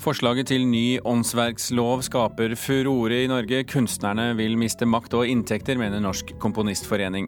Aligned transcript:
Forslaget 0.00 0.48
til 0.48 0.62
ny 0.64 0.96
åndsverkslov 1.04 2.00
skaper 2.06 2.54
furore 2.56 3.18
i 3.20 3.28
Norge. 3.28 3.58
Kunstnerne 3.68 4.30
vil 4.38 4.54
miste 4.56 4.86
makt 4.88 5.12
og 5.18 5.28
inntekter, 5.28 5.76
mener 5.76 6.00
Norsk 6.00 6.32
Komponistforening. 6.40 7.26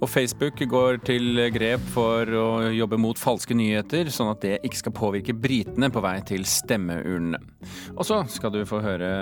Og 0.00 0.10
Facebook 0.10 0.58
går 0.66 0.98
til 1.06 1.38
grep 1.54 1.84
for 1.94 2.26
å 2.26 2.48
jobbe 2.74 2.98
mot 2.98 3.20
falske 3.20 3.54
nyheter, 3.54 4.10
sånn 4.10 4.32
at 4.32 4.42
det 4.42 4.58
ikke 4.66 4.80
skal 4.80 4.96
påvirke 4.98 5.36
britene 5.38 5.92
på 5.94 6.02
vei 6.02 6.16
til 6.26 6.42
stemmeurnene. 6.42 7.38
Og 7.94 8.02
så 8.08 8.24
skal 8.34 8.50
du 8.56 8.64
få 8.66 8.82
høre 8.82 9.12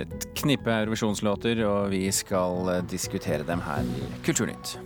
et 0.00 0.30
knippe 0.40 0.72
Eurovisjonslåter, 0.72 1.60
og 1.68 1.92
vi 1.92 2.06
skal 2.16 2.78
diskutere 2.88 3.44
dem 3.44 3.60
her 3.68 3.84
i 3.84 4.08
Kulturnytt. 4.24 4.78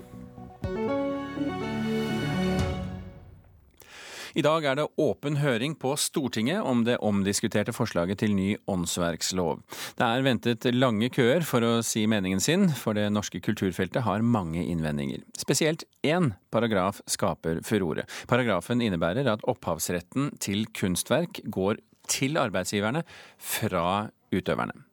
I 4.37 4.43
dag 4.45 4.67
er 4.69 4.77
det 4.77 4.85
åpen 5.01 5.39
høring 5.41 5.79
på 5.81 5.95
Stortinget 5.97 6.61
om 6.61 6.83
det 6.85 6.99
omdiskuterte 7.01 7.73
forslaget 7.73 8.19
til 8.21 8.35
ny 8.37 8.51
åndsverkslov. 8.69 9.63
Det 9.97 10.05
er 10.05 10.25
ventet 10.27 10.67
lange 10.77 11.09
køer 11.09 11.41
for 11.49 11.65
å 11.65 11.71
si 11.81 12.03
meningen 12.05 12.43
sin, 12.45 12.67
for 12.69 12.93
det 12.99 13.07
norske 13.15 13.41
kulturfeltet 13.41 14.05
har 14.05 14.21
mange 14.21 14.61
innvendinger. 14.61 15.23
Spesielt 15.41 15.87
én 16.05 16.35
paragraf 16.53 17.01
skaper 17.09 17.63
furore. 17.65 18.05
Paragrafen 18.29 18.85
innebærer 18.85 19.31
at 19.33 19.47
opphavsretten 19.49 20.35
til 20.37 20.69
kunstverk 20.77 21.41
går 21.49 21.81
til 22.13 22.37
arbeidsgiverne 22.37 23.07
fra 23.41 24.11
utøverne. 24.37 24.85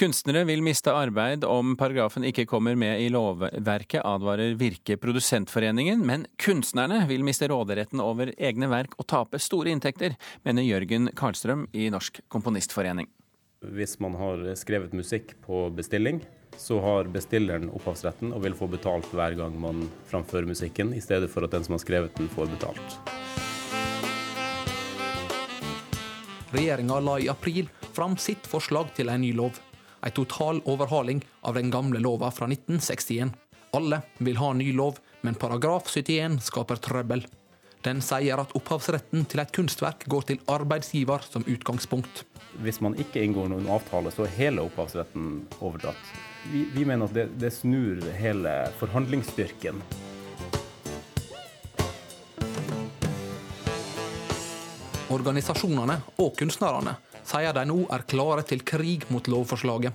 Kunstnere 0.00 0.44
vil 0.48 0.62
miste 0.64 0.92
arbeid 0.94 1.44
om 1.48 1.74
paragrafen 1.80 2.26
ikke 2.28 2.46
kommer 2.50 2.76
med 2.78 3.02
i 3.02 3.10
lovverket, 3.12 4.02
advarer 4.04 4.56
Virke 4.60 4.98
Produsentforeningen. 5.00 6.04
Men 6.06 6.28
kunstnerne 6.40 7.02
vil 7.10 7.24
miste 7.26 7.48
råderetten 7.50 8.02
over 8.04 8.32
egne 8.38 8.70
verk 8.72 8.96
og 8.98 9.08
tape 9.10 9.40
store 9.42 9.74
inntekter, 9.74 10.16
mener 10.46 10.66
Jørgen 10.66 11.10
Karlstrøm 11.16 11.68
i 11.72 11.90
Norsk 11.92 12.22
Komponistforening. 12.32 13.10
Hvis 13.64 13.96
man 14.02 14.16
har 14.20 14.42
skrevet 14.60 14.92
musikk 14.92 15.32
på 15.44 15.66
bestilling, 15.72 16.20
så 16.60 16.78
har 16.80 17.08
bestilleren 17.10 17.70
opphavsretten 17.74 18.34
og 18.34 18.44
vil 18.44 18.56
få 18.58 18.68
betalt 18.70 19.08
hver 19.14 19.34
gang 19.38 19.56
man 19.60 19.86
framfører 20.10 20.46
musikken, 20.48 20.92
i 20.94 21.02
stedet 21.02 21.30
for 21.32 21.46
at 21.46 21.54
den 21.56 21.64
som 21.66 21.78
har 21.78 21.82
skrevet 21.82 22.14
den, 22.20 22.30
får 22.30 22.52
betalt. 22.52 22.98
Regjeringa 26.54 27.00
la 27.00 27.18
i 27.18 27.28
april 27.28 27.68
fram 27.92 28.12
sitt 28.16 28.46
forslag 28.46 28.92
til 28.94 29.08
en 29.10 29.24
ny 29.24 29.32
lov. 29.34 29.56
En 30.06 30.12
total 30.14 30.60
overhaling 30.70 31.24
av 31.42 31.56
den 31.58 31.72
gamle 31.74 31.98
lova 31.98 32.30
fra 32.30 32.46
1961. 32.46 33.32
Alle 33.74 33.98
vil 34.22 34.38
ha 34.38 34.52
ny 34.54 34.68
lov, 34.72 35.00
men 35.26 35.34
paragraf 35.34 35.90
71 35.90 36.38
skaper 36.46 36.78
trøbbel. 36.78 37.24
Den 37.82 37.98
sier 38.06 38.38
at 38.38 38.54
opphavsretten 38.54 39.26
til 39.26 39.42
et 39.42 39.50
kunstverk 39.56 40.06
går 40.06 40.30
til 40.30 40.46
arbeidsgiver 40.46 41.26
som 41.26 41.42
utgangspunkt. 41.42 42.22
Hvis 42.62 42.78
man 42.84 42.94
ikke 43.02 43.26
inngår 43.26 43.50
noen 43.50 43.66
avtale, 43.66 44.14
så 44.14 44.28
er 44.28 44.38
hele 44.38 44.62
opphavsretten 44.62 45.48
overdratt. 45.58 46.16
Vi, 46.52 46.68
vi 46.70 46.86
mener 46.86 47.10
at 47.10 47.18
det, 47.18 47.32
det 47.42 47.50
snur 47.58 47.98
hele 48.14 48.54
forhandlingsstyrken. 48.78 49.82
Organisasjonene 55.12 55.98
og 56.22 56.32
kunstnerne 56.38 56.94
sier 57.28 57.52
de 57.52 57.64
nå 57.68 57.82
er 57.92 58.04
klare 58.08 58.44
til 58.48 58.62
krig 58.64 59.04
mot 59.12 59.26
lovforslaget. 59.28 59.92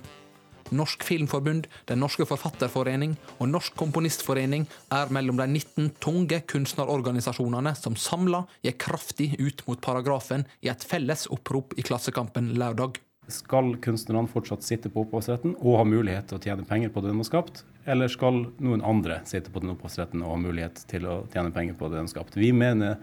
Norsk 0.70 1.02
Filmforbund, 1.02 1.66
Den 1.86 1.98
norske 1.98 2.22
forfatterforening 2.30 3.16
og 3.40 3.48
Norsk 3.50 3.74
Komponistforening 3.74 4.68
er 4.94 5.10
mellom 5.10 5.40
de 5.40 5.48
19 5.48 5.90
tunge 5.98 6.38
kunstnerorganisasjonene 6.46 7.74
som 7.74 7.98
samla 7.98 8.44
gikk 8.62 8.78
kraftig 8.86 9.32
ut 9.40 9.64
mot 9.66 9.80
paragrafen 9.82 10.46
i 10.62 10.70
et 10.70 10.86
felles 10.86 11.26
opprop 11.26 11.74
i 11.74 11.82
Klassekampen 11.82 12.54
lørdag. 12.54 13.00
Skal 13.30 13.74
kunstnerne 13.82 14.30
fortsatt 14.30 14.62
sitte 14.62 14.90
på 14.90 15.02
opphavsretten 15.02 15.56
og 15.58 15.80
ha 15.80 15.86
mulighet 15.86 16.30
til 16.30 16.38
å 16.38 16.44
tjene 16.44 16.66
penger 16.66 16.94
på 16.94 17.02
det 17.02 17.10
de 17.10 17.18
har 17.18 17.26
skapt, 17.26 17.64
eller 17.90 18.10
skal 18.10 18.44
noen 18.62 18.82
andre 18.86 19.20
sitte 19.26 19.50
på 19.50 19.62
den 19.62 19.74
opphavsretten 19.74 20.22
og 20.22 20.36
ha 20.36 20.38
mulighet 20.38 20.84
til 20.90 21.06
å 21.10 21.24
tjene 21.34 21.50
penger 21.54 21.74
på 21.78 21.90
det 21.90 21.98
de 21.98 22.06
har 22.06 22.14
skapt? 22.14 22.38
Vi 22.38 22.52
mener 22.54 22.98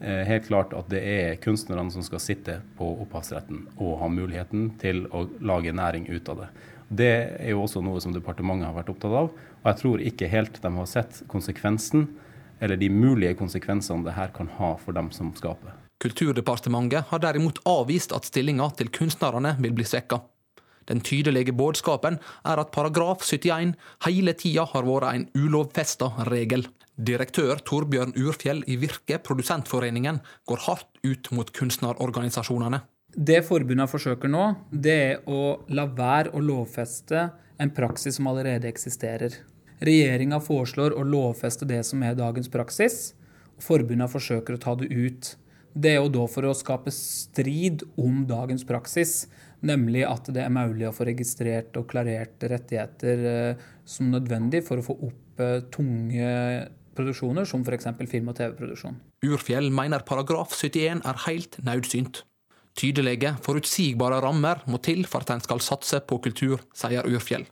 helt 0.00 0.46
klart 0.48 0.72
at 0.76 0.88
det 0.92 1.00
er 1.04 1.38
kunstnerne 1.44 1.92
som 1.92 2.04
skal 2.04 2.22
sitte 2.24 2.54
på 2.78 2.86
opphavsretten 3.04 3.66
og 3.76 3.98
ha 4.00 4.08
muligheten 4.08 4.70
til 4.80 5.04
å 5.12 5.26
lage 5.44 5.74
næring 5.76 6.08
ut 6.08 6.28
av 6.32 6.44
det. 6.44 6.48
Det 6.90 7.10
er 7.38 7.52
jo 7.52 7.62
også 7.62 7.82
noe 7.86 8.00
som 8.02 8.14
departementet 8.14 8.66
har 8.66 8.74
vært 8.74 8.90
opptatt 8.90 9.14
av. 9.14 9.28
Og 9.60 9.68
jeg 9.68 9.80
tror 9.82 10.02
ikke 10.10 10.30
helt 10.32 10.58
de 10.62 10.72
har 10.74 10.88
sett 10.90 11.20
konsekvensen, 11.30 12.08
eller 12.60 12.80
de 12.80 12.90
mulige 12.92 13.36
konsekvensene 13.38 14.04
det 14.08 14.16
her 14.16 14.32
kan 14.34 14.50
ha 14.58 14.74
for 14.80 14.96
dem 14.96 15.12
som 15.14 15.30
skaper. 15.36 15.76
Kulturdepartementet 16.00 17.12
har 17.12 17.22
derimot 17.22 17.60
avvist 17.68 18.12
at 18.16 18.26
stillinga 18.28 18.70
til 18.78 18.90
kunstnerne 18.92 19.54
vil 19.60 19.76
bli 19.76 19.86
svekka. 19.86 20.22
Den 20.88 21.02
tydelige 21.04 21.52
budskapen 21.54 22.18
er 22.42 22.60
at 22.60 22.72
paragraf 22.74 23.22
71 23.22 23.76
hele 24.06 24.34
tida 24.34 24.64
har 24.72 24.88
vært 24.88 25.12
en 25.12 25.26
ulovfesta 25.36 26.08
regel. 26.30 26.64
Direktør 27.00 27.62
Torbjørn 27.64 28.12
Urfjell 28.20 28.60
i 28.68 28.74
Virke, 28.80 29.16
Produsentforeningen, 29.24 30.18
går 30.44 30.64
hardt 30.66 30.98
ut 31.06 31.30
mot 31.32 31.48
kunstnerorganisasjonene. 31.56 32.82
Det 33.10 33.40
forbundet 33.46 33.90
forsøker 33.90 34.30
nå, 34.30 34.42
det 34.70 34.96
er 35.06 35.30
å 35.30 35.62
la 35.72 35.86
være 35.88 36.34
å 36.36 36.42
lovfeste 36.44 37.30
en 37.60 37.72
praksis 37.74 38.18
som 38.18 38.28
allerede 38.30 38.68
eksisterer. 38.68 39.38
Regjeringa 39.80 40.42
foreslår 40.44 40.92
å 40.92 41.06
lovfeste 41.06 41.64
det 41.68 41.80
som 41.88 42.02
er 42.04 42.18
dagens 42.18 42.50
praksis. 42.52 43.14
og 43.56 43.64
Forbundet 43.64 44.12
forsøker 44.12 44.58
å 44.58 44.60
ta 44.60 44.74
det 44.76 44.90
ut. 44.92 45.36
Det 45.72 45.94
er 45.94 46.02
jo 46.02 46.10
da 46.12 46.26
for 46.28 46.44
å 46.44 46.56
skape 46.56 46.92
strid 46.92 47.86
om 47.96 48.26
dagens 48.28 48.66
praksis, 48.66 49.30
nemlig 49.64 50.04
at 50.04 50.28
det 50.34 50.42
er 50.44 50.52
mulig 50.52 50.88
å 50.88 50.92
få 50.92 51.06
registrert 51.08 51.76
og 51.78 51.88
klarert 51.88 52.42
rettigheter 52.42 53.24
eh, 53.30 53.64
som 53.84 54.10
nødvendig 54.12 54.64
for 54.66 54.80
å 54.80 54.84
få 54.84 54.96
opp 55.08 55.40
eh, 55.40 55.62
tunge 55.72 56.28
produksjoner, 57.00 57.48
som 57.48 57.64
f.eks. 57.66 57.88
film- 58.10 58.30
og 58.30 58.38
TV-produksjon. 58.38 58.98
Urfjell 59.26 59.70
mener 59.74 60.06
paragraf 60.06 60.54
71 60.54 61.02
er 61.04 61.24
helt 61.26 61.58
nødsynt. 61.66 62.24
Tydelige, 62.78 63.34
forutsigbare 63.42 64.20
rammer 64.22 64.62
må 64.70 64.78
til 64.84 65.02
for 65.10 65.24
at 65.24 65.34
en 65.34 65.42
skal 65.42 65.60
satse 65.64 66.00
på 66.06 66.20
kultur, 66.22 66.62
sier 66.76 67.08
Urfjell. 67.08 67.48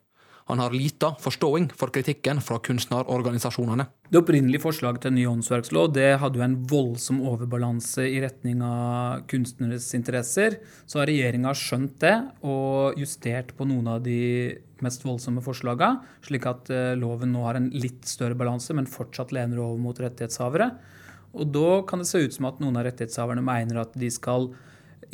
Han 0.48 0.62
har 0.62 0.72
lita 0.72 1.10
forståing 1.20 1.66
for 1.76 1.92
kritikken 1.92 2.40
fra 2.40 2.56
kunstnerorganisasjonene. 2.64 3.84
Det 4.08 4.22
opprinnelige 4.22 4.62
forslaget 4.62 5.02
til 5.04 5.12
ny 5.12 5.26
åndsverkslov 5.28 5.90
det 5.92 6.14
hadde 6.22 6.40
jo 6.40 6.44
en 6.46 6.56
voldsom 6.70 7.18
overbalanse 7.28 8.06
i 8.08 8.22
retning 8.24 8.62
av 8.64 9.26
kunstneres 9.28 9.90
interesser. 9.98 10.56
Så 10.88 11.02
har 11.02 11.10
regjeringa 11.10 11.52
skjønt 11.52 11.98
det 12.00 12.14
og 12.40 12.96
justert 12.96 13.52
på 13.58 13.68
noen 13.68 13.92
av 13.92 14.00
de 14.06 14.56
mest 14.84 15.04
voldsomme 15.04 15.42
forslagene, 15.44 16.00
slik 16.24 16.48
at 16.48 16.72
eh, 16.72 16.94
loven 16.96 17.34
nå 17.34 17.44
har 17.44 17.58
en 17.58 17.68
litt 17.74 18.08
større 18.08 18.38
balanse, 18.38 18.72
men 18.72 18.88
fortsatt 18.88 19.34
lener 19.36 19.60
over 19.60 19.76
mot 19.82 20.00
rettighetshavere. 20.00 20.70
Og 21.36 21.52
da 21.52 21.82
kan 21.84 22.00
det 22.00 22.08
se 22.08 22.22
ut 22.24 22.34
som 22.34 22.48
at 22.48 22.60
noen 22.62 22.78
av 22.78 22.86
rettighetshaverne 22.88 23.44
mener 23.44 23.82
at 23.82 23.92
de 23.98 24.08
skal 24.12 24.48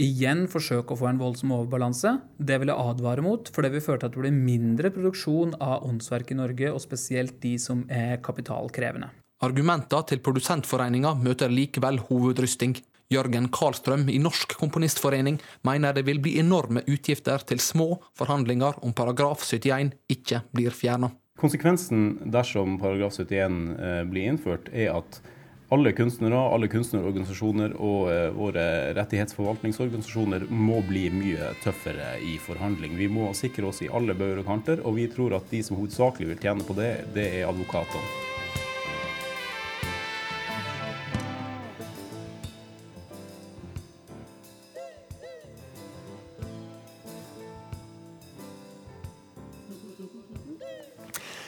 igjen 0.01 0.45
forsøke 0.51 0.95
å 0.95 0.99
få 0.99 1.09
en 1.11 1.21
voldsom 1.21 1.53
overbalanse. 1.57 2.17
Det 2.39 2.59
vil 2.61 2.73
jeg 2.73 2.89
advare 2.93 3.25
mot, 3.25 3.51
for 3.55 3.67
det 3.67 3.73
vil 3.75 3.85
føre 3.85 4.03
til 4.03 4.11
at 4.11 4.17
det 4.17 4.23
blir 4.25 4.35
mindre 4.35 4.91
produksjon 4.95 5.57
av 5.63 5.87
åndsverk 5.89 6.33
i 6.35 6.39
Norge, 6.39 6.73
og 6.73 6.83
spesielt 6.83 7.41
de 7.43 7.55
som 7.63 7.85
er 7.93 8.19
kapitalkrevende. 8.25 9.11
Argumenter 9.45 10.05
til 10.09 10.23
Produsentforeninga 10.25 11.15
møter 11.21 11.53
likevel 11.53 12.01
hovedrysting. 12.09 12.77
Jørgen 13.13 13.51
Karlstrøm 13.53 14.07
i 14.09 14.17
Norsk 14.23 14.57
Komponistforening 14.59 15.37
mener 15.67 15.93
det 15.93 16.07
vil 16.07 16.23
bli 16.25 16.39
enorme 16.41 16.83
utgifter 16.89 17.45
til 17.47 17.61
små 17.61 17.99
forhandlinger 18.17 18.81
om 18.83 18.95
paragraf 18.97 19.45
71 19.45 19.93
ikke 20.11 20.41
blir 20.57 20.75
fjerna. 20.75 21.13
Konsekvensen 21.39 22.31
dersom 22.33 22.79
paragraf 22.81 23.19
71 23.19 23.61
eh, 23.77 24.03
blir 24.09 24.31
innført, 24.31 24.71
er 24.73 24.95
at 24.95 25.21
alle 25.73 25.93
kunstnere, 25.97 26.41
alle 26.55 26.69
kunstnerorganisasjoner 26.69 27.77
og 27.81 28.11
eh, 28.13 28.29
våre 28.37 28.67
rettighetsforvaltningsorganisasjoner 28.99 30.47
må 30.51 30.83
bli 30.89 31.07
mye 31.15 31.55
tøffere 31.65 32.19
i 32.21 32.37
forhandling. 32.43 32.99
Vi 33.01 33.09
må 33.09 33.33
sikre 33.39 33.71
oss 33.71 33.81
i 33.85 33.91
alle 33.93 34.17
bauger 34.19 34.43
og 34.45 34.51
kanter, 34.51 34.85
og 34.85 34.99
vi 35.01 35.09
tror 35.13 35.39
at 35.39 35.49
de 35.51 35.65
som 35.65 35.81
hovedsakelig 35.81 36.35
vil 36.35 36.45
tjene 36.45 36.69
på 36.69 36.77
det, 36.79 36.93
det 37.17 37.31
er 37.41 37.49
advokatene. 37.49 38.34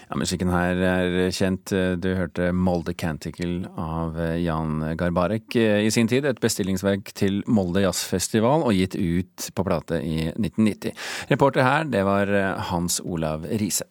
Ja, 0.07 0.15
Musikken 0.21 0.53
her 0.55 0.79
er 0.87 1.17
kjent. 1.35 1.73
Du 1.99 2.07
hørte 2.15 2.53
Molde 2.55 2.95
Canticle 2.95 3.67
av 3.75 4.15
Jan 4.39 4.85
Garbarek 4.99 5.57
i 5.59 5.91
sin 5.91 6.07
tid. 6.07 6.29
Et 6.31 6.39
bestillingsverk 6.43 7.11
til 7.19 7.41
Molde 7.51 7.83
Jazzfestival 7.83 8.63
og 8.63 8.79
gitt 8.79 8.95
ut 8.95 9.49
på 9.51 9.67
plate 9.67 9.99
i 9.99 10.29
1990. 10.31 10.95
Reporter 11.33 11.67
her, 11.67 11.91
det 11.91 12.05
var 12.07 12.31
Hans 12.71 13.01
Olav 13.03 13.49
Riise. 13.51 13.89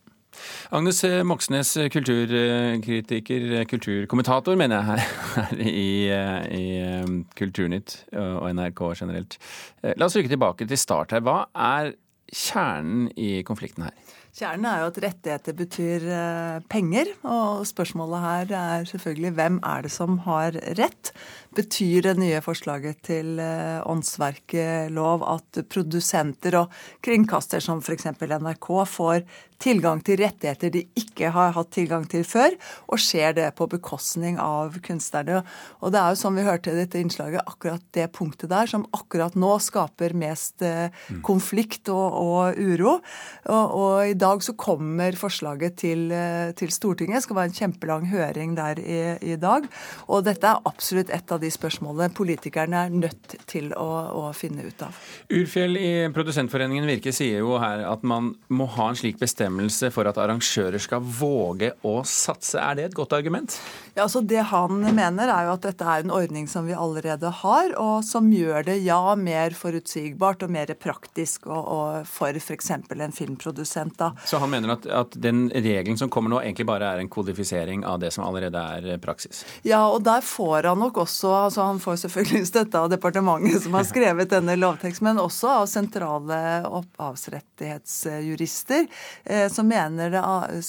Agnes 0.76 1.04
Moxnes, 1.28 1.74
kulturkritiker, 1.92 3.64
kulturkommentator, 3.70 4.56
mener 4.60 4.80
jeg 4.80 4.86
her, 4.90 5.06
her 5.36 5.62
i, 5.68 5.86
i, 6.60 6.66
Kulturnytt 7.36 8.02
og 8.16 8.50
NRK 8.56 8.82
generelt. 9.02 9.38
La 9.96 10.08
oss 10.08 10.16
rykke 10.16 10.32
tilbake 10.32 10.68
til 10.68 10.80
start 10.80 11.16
her. 11.16 11.24
Hva 11.28 11.42
er 11.52 11.96
kjernen 12.32 13.10
i 13.20 13.42
konflikten 13.48 13.88
her? 13.88 13.96
Kjernen 14.36 14.66
er 14.68 14.82
jo 14.82 14.88
at 14.90 14.98
rettigheter 15.00 15.56
betyr 15.56 16.06
eh, 16.12 16.56
penger, 16.68 17.08
og 17.24 17.62
spørsmålet 17.70 18.20
her 18.20 18.50
er 18.60 18.90
selvfølgelig 18.90 19.32
hvem 19.38 19.60
er 19.64 19.86
det 19.86 19.92
som 19.96 20.18
har 20.26 20.58
rett? 20.76 21.14
Betyr 21.56 22.10
det 22.10 22.18
nye 22.20 22.42
forslaget 22.44 23.02
til 23.08 23.40
åndsverkelov 23.40 24.26
åndsverklov 24.46 25.24
at 25.28 25.62
produsenter 25.72 26.60
og 26.60 26.72
kringkaster 27.06 27.64
som 27.64 27.82
f.eks. 27.82 28.08
NRK 28.20 28.70
får 28.88 29.26
tilgang 29.62 30.02
til 30.04 30.20
rettigheter 30.20 30.72
de 30.74 30.84
ikke 31.00 31.32
har 31.34 31.54
hatt 31.56 31.72
tilgang 31.74 32.06
til 32.12 32.26
før, 32.28 32.56
og 32.92 33.02
skjer 33.02 33.36
det 33.38 33.48
på 33.58 33.68
bekostning 33.72 34.38
av 34.42 34.76
kunstnerne. 34.84 35.42
Og 35.82 35.94
det 35.94 36.02
er 36.02 36.14
jo 36.14 36.20
som 36.20 36.36
vi 36.36 36.46
hørte 36.46 36.74
i 36.74 36.80
dette 36.80 37.00
innslaget, 37.00 37.46
akkurat 37.48 37.84
det 37.96 38.10
punktet 38.16 38.52
der 38.52 38.70
som 38.70 38.86
akkurat 38.96 39.38
nå 39.40 39.54
skaper 39.64 40.16
mest 40.18 40.66
eh, 40.66 40.94
konflikt 41.26 41.90
og, 41.94 42.20
og 42.20 42.60
uro. 42.60 42.98
Og, 43.48 43.66
og, 43.80 43.94
i 44.12 44.18
dag 44.20 44.44
så 44.44 44.56
kommer 44.60 45.16
forslaget 45.20 45.80
til, 45.82 46.10
eh, 46.14 46.52
til 46.58 46.74
Stortinget. 46.74 47.22
Det 47.22 47.28
skal 47.28 47.40
være 47.40 47.52
en 47.52 47.60
kjempelang 47.60 48.10
høring 48.12 48.56
der 48.60 48.82
i, 48.82 49.00
i, 49.34 49.40
dag. 49.40 49.68
Og 50.10 50.26
dette 50.28 50.52
er 50.52 50.68
absolutt 50.68 51.14
et 51.16 51.32
av 51.32 51.42
de 51.42 51.45
spørsmålene. 51.52 52.14
Politikerne 52.14 52.76
er 52.76 52.90
nødt 52.90 53.36
til 53.56 53.72
å, 53.80 53.90
å 54.20 54.24
finne 54.36 54.68
ut 54.68 54.86
av. 54.86 55.00
Urfjell 55.34 55.80
i 55.80 55.92
Produsentforeningen 56.16 56.88
Virke 56.90 57.14
sier 57.16 57.42
jo 57.42 57.58
her 57.62 57.86
at 57.88 58.04
man 58.08 58.34
må 58.54 58.68
ha 58.76 58.92
en 58.92 59.00
slik 59.00 59.20
bestemmelse 59.22 59.92
for 59.96 60.08
at 60.10 60.20
arrangører 60.22 60.82
skal 60.82 61.04
våge 61.04 61.74
å 61.88 61.98
satse. 62.08 62.60
Er 62.62 62.78
det 62.78 62.90
et 62.90 62.98
godt 62.98 63.16
argument? 63.16 63.58
Ja, 63.96 64.04
altså 64.04 64.22
Det 64.26 64.42
han 64.52 64.82
mener, 64.96 65.30
er 65.32 65.48
jo 65.48 65.56
at 65.56 65.66
dette 65.70 65.86
er 65.88 66.04
en 66.04 66.12
ordning 66.14 66.50
som 66.52 66.68
vi 66.68 66.76
allerede 66.76 67.30
har, 67.42 67.72
og 67.80 68.04
som 68.04 68.28
gjør 68.34 68.66
det 68.68 68.78
ja, 68.84 69.00
mer 69.16 69.56
forutsigbart 69.56 70.44
og 70.44 70.52
mer 70.52 70.74
praktisk 70.80 71.48
og, 71.48 71.62
og 71.62 72.10
for 72.10 72.36
f.eks. 72.36 72.72
en 72.76 73.16
filmprodusent. 73.16 73.96
da. 74.00 74.12
Så 74.28 74.42
han 74.42 74.52
mener 74.52 74.76
at, 74.76 74.88
at, 74.88 75.16
den 75.26 75.48
regelen 75.54 75.98
som 75.98 76.12
kommer 76.12 76.34
nå, 76.34 76.42
egentlig 76.44 76.68
bare 76.68 76.92
er 76.92 77.04
en 77.04 77.12
kodifisering 77.12 77.86
av 77.88 78.02
det 78.04 78.12
som 78.14 78.26
allerede 78.28 78.60
er 78.60 79.00
praksis? 79.04 79.46
Ja, 79.64 79.86
og 79.88 80.04
der 80.06 80.26
får 80.26 80.70
han 80.72 80.82
nok 80.82 80.98
også 81.06 81.32
altså 81.46 81.66
Han 81.70 81.80
får 81.80 81.96
selvfølgelig 82.06 82.48
støtte 82.50 82.80
av 82.80 82.92
departementet 82.92 83.45
som 83.54 83.74
har 83.74 83.84
skrevet 83.84 84.30
denne 84.30 84.56
lovteksten, 84.58 85.06
men 85.08 85.20
også 85.22 85.48
av 85.62 85.66
sentrale 85.70 86.64
opphavsrettighetsjurister 86.68 88.88
eh, 89.24 89.52
som 89.52 89.68
mener 89.70 90.10
det, 90.14 90.24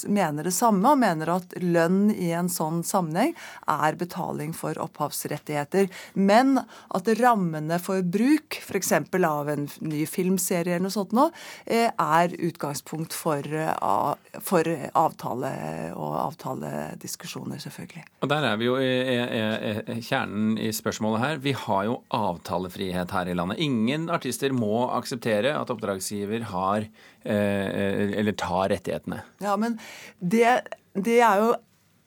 mener 0.08 0.44
det 0.46 0.52
samme, 0.54 0.90
og 0.90 0.98
mener 1.00 1.28
at 1.36 1.54
lønn 1.62 2.10
i 2.12 2.32
en 2.36 2.48
sånn 2.52 2.84
sammenheng 2.86 3.34
er 3.70 3.94
betaling 3.98 4.54
for 4.56 4.78
opphavsrettigheter. 4.82 5.88
Men 6.14 6.60
at 6.94 7.08
rammene 7.20 7.78
for 7.82 8.02
bruk, 8.02 8.62
f.eks. 8.62 8.92
av 8.92 9.48
en 9.52 9.68
ny 9.80 10.06
filmserie 10.10 10.74
eller 10.76 10.84
noe 10.88 10.94
sånt 10.94 11.12
nå, 11.16 11.30
eh, 11.64 11.90
er 11.90 12.28
utgangspunkt 12.36 13.12
for, 13.16 13.42
eh, 13.42 13.74
for 14.40 14.64
avtale 14.92 15.92
og 15.96 16.14
avtalediskusjoner, 16.26 17.58
selvfølgelig. 17.62 18.04
Og 18.22 18.28
Der 18.28 18.44
er 18.44 18.56
vi 18.60 18.64
jo 18.68 18.76
i, 18.80 18.84
i, 18.84 19.72
i 19.96 20.00
kjernen 20.04 20.58
i 20.58 20.72
spørsmålet 20.74 21.20
her. 21.22 21.36
Vi 21.42 21.52
har 21.56 21.84
jo 21.88 21.94
avtalefrihet 22.56 23.10
her 23.10 23.28
i 23.28 23.34
landet. 23.34 23.58
Ingen 23.58 24.08
artister 24.10 24.52
må 24.52 24.88
akseptere 24.96 25.54
at 25.56 25.70
oppdragsgiver 25.70 26.48
har 26.52 26.86
eh, 27.24 28.18
eller 28.18 28.32
tar 28.32 28.70
rettighetene. 28.72 29.22
Ja, 29.44 29.56
men 29.56 29.78
det, 30.18 30.62
det 30.94 31.20
er 31.20 31.42
jo 31.42 31.54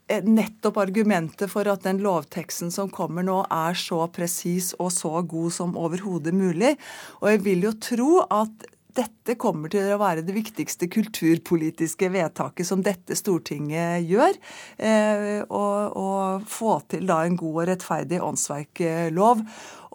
nettopp 0.09 0.79
argumentet 0.81 1.51
for 1.51 1.67
at 1.69 1.85
den 1.85 2.01
lovteksten 2.01 2.71
som 2.73 2.89
kommer 2.89 3.25
nå, 3.25 3.43
er 3.45 3.77
så 3.77 4.07
presis 4.09 4.73
og 4.79 4.91
så 4.95 5.21
god 5.21 5.53
som 5.53 5.77
overhodet 5.77 6.33
mulig. 6.33 6.75
Og 7.21 7.31
jeg 7.33 7.45
vil 7.45 7.69
jo 7.69 7.77
tro 7.77 8.11
at 8.25 8.69
dette 8.97 9.35
kommer 9.39 9.69
til 9.71 9.85
å 9.93 9.99
være 10.01 10.23
det 10.25 10.33
viktigste 10.33 10.89
kulturpolitiske 10.91 12.09
vedtaket 12.11 12.67
som 12.67 12.81
dette 12.83 13.15
Stortinget 13.17 14.07
gjør. 14.09 14.39
Eh, 14.81 15.43
få 16.49 16.71
til 16.89 17.05
da 17.09 17.21
en 17.25 17.37
god 17.39 17.59
og 17.61 17.69
rettferdig 17.69 18.21
åndsverklov. 18.25 19.45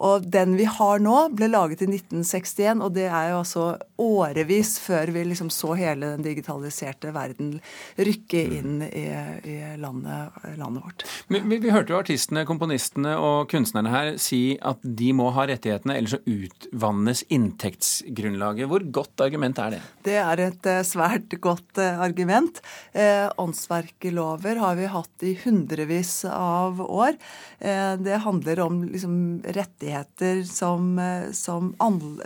Og 0.03 0.25
den 0.27 0.55
vi 0.59 0.67
har 0.67 0.99
nå, 1.03 1.15
ble 1.35 1.47
laget 1.51 1.85
i 1.85 1.87
1961, 1.87 2.83
og 2.83 2.95
det 2.97 3.07
er 3.07 3.31
jo 3.31 3.39
altså 3.39 3.65
årevis 4.01 4.75
før 4.83 5.11
vi 5.15 5.23
liksom 5.29 5.51
så 5.53 5.71
hele 5.79 6.11
den 6.15 6.25
digitaliserte 6.25 7.13
verden 7.15 7.53
rykke 7.95 8.41
mm. 8.43 8.55
inn 8.57 8.83
i, 8.89 9.05
i 9.47 9.55
landet, 9.79 10.35
landet, 10.59 10.83
vårt. 10.83 11.05
Vi, 11.31 11.39
vi, 11.39 11.61
vi, 11.63 11.71
hørte 11.71 11.95
jo 11.95 11.99
artistene, 12.01 12.43
komponistene 12.47 13.15
og 13.15 13.47
kunstnerne 13.51 13.93
her 13.93 14.11
si 14.21 14.57
at 14.59 14.83
de 14.83 15.13
må 15.15 15.29
ha 15.35 15.47
rettighetene, 15.47 15.95
ellers 15.95 16.17
så 16.17 16.21
utvannes 16.27 17.23
inntektsgrunnlaget. 17.31 18.67
Hvor 18.71 18.83
godt 18.99 19.23
argument 19.23 19.63
er 19.63 19.77
det? 19.77 19.81
Det 20.05 20.19
er 20.19 20.43
et 20.49 20.71
uh, 20.71 20.81
svært 20.87 21.37
godt 21.43 21.79
uh, 21.79 22.03
argument. 22.03 22.59
Eh, 22.91 23.27
åndsverkelover 23.41 24.59
har 24.59 24.75
vi 24.77 24.91
hatt 24.91 25.23
i 25.25 25.33
hundrevis 25.43 26.13
av 26.27 26.79
år. 26.83 27.15
Eh, 27.59 27.95
det 28.01 28.21
handler 28.23 28.61
om 28.65 28.83
liksom, 28.87 29.15
rettigheter 29.55 29.84
rettigheter 29.85 30.43
som, 30.43 30.99
eh, 30.99 31.31
som, 31.31 31.75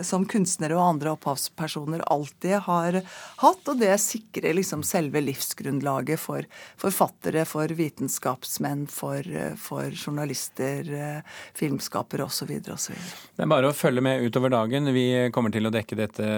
som, 0.00 0.26
kunstnere 0.26 0.74
og 0.76 0.82
andre 0.82 1.12
opphavspersoner 1.14 2.02
alltid 2.06 2.58
har 2.66 3.00
hatt. 3.36 3.68
Og 3.68 3.78
det 3.78 3.98
sikrer 4.00 4.54
liksom 4.54 4.82
selve 4.82 5.20
livsgrunnlaget 5.20 6.20
for 6.20 6.46
forfattere, 6.76 7.44
for 7.44 7.68
vitenskapsmenn, 7.68 8.86
for, 8.86 9.22
for 9.58 9.90
journalister, 9.90 10.92
eh, 10.92 11.22
filmskapere 11.54 12.24
osv. 12.24 12.50
Det 12.60 13.42
er 13.44 13.50
bare 13.50 13.70
å 13.70 13.76
følge 13.76 14.00
med 14.04 14.22
utover 14.22 14.50
dagen. 14.50 14.92
Vi 14.94 15.30
kommer 15.32 15.50
til 15.50 15.66
å 15.66 15.74
dekke 15.74 15.98
dette 15.98 16.30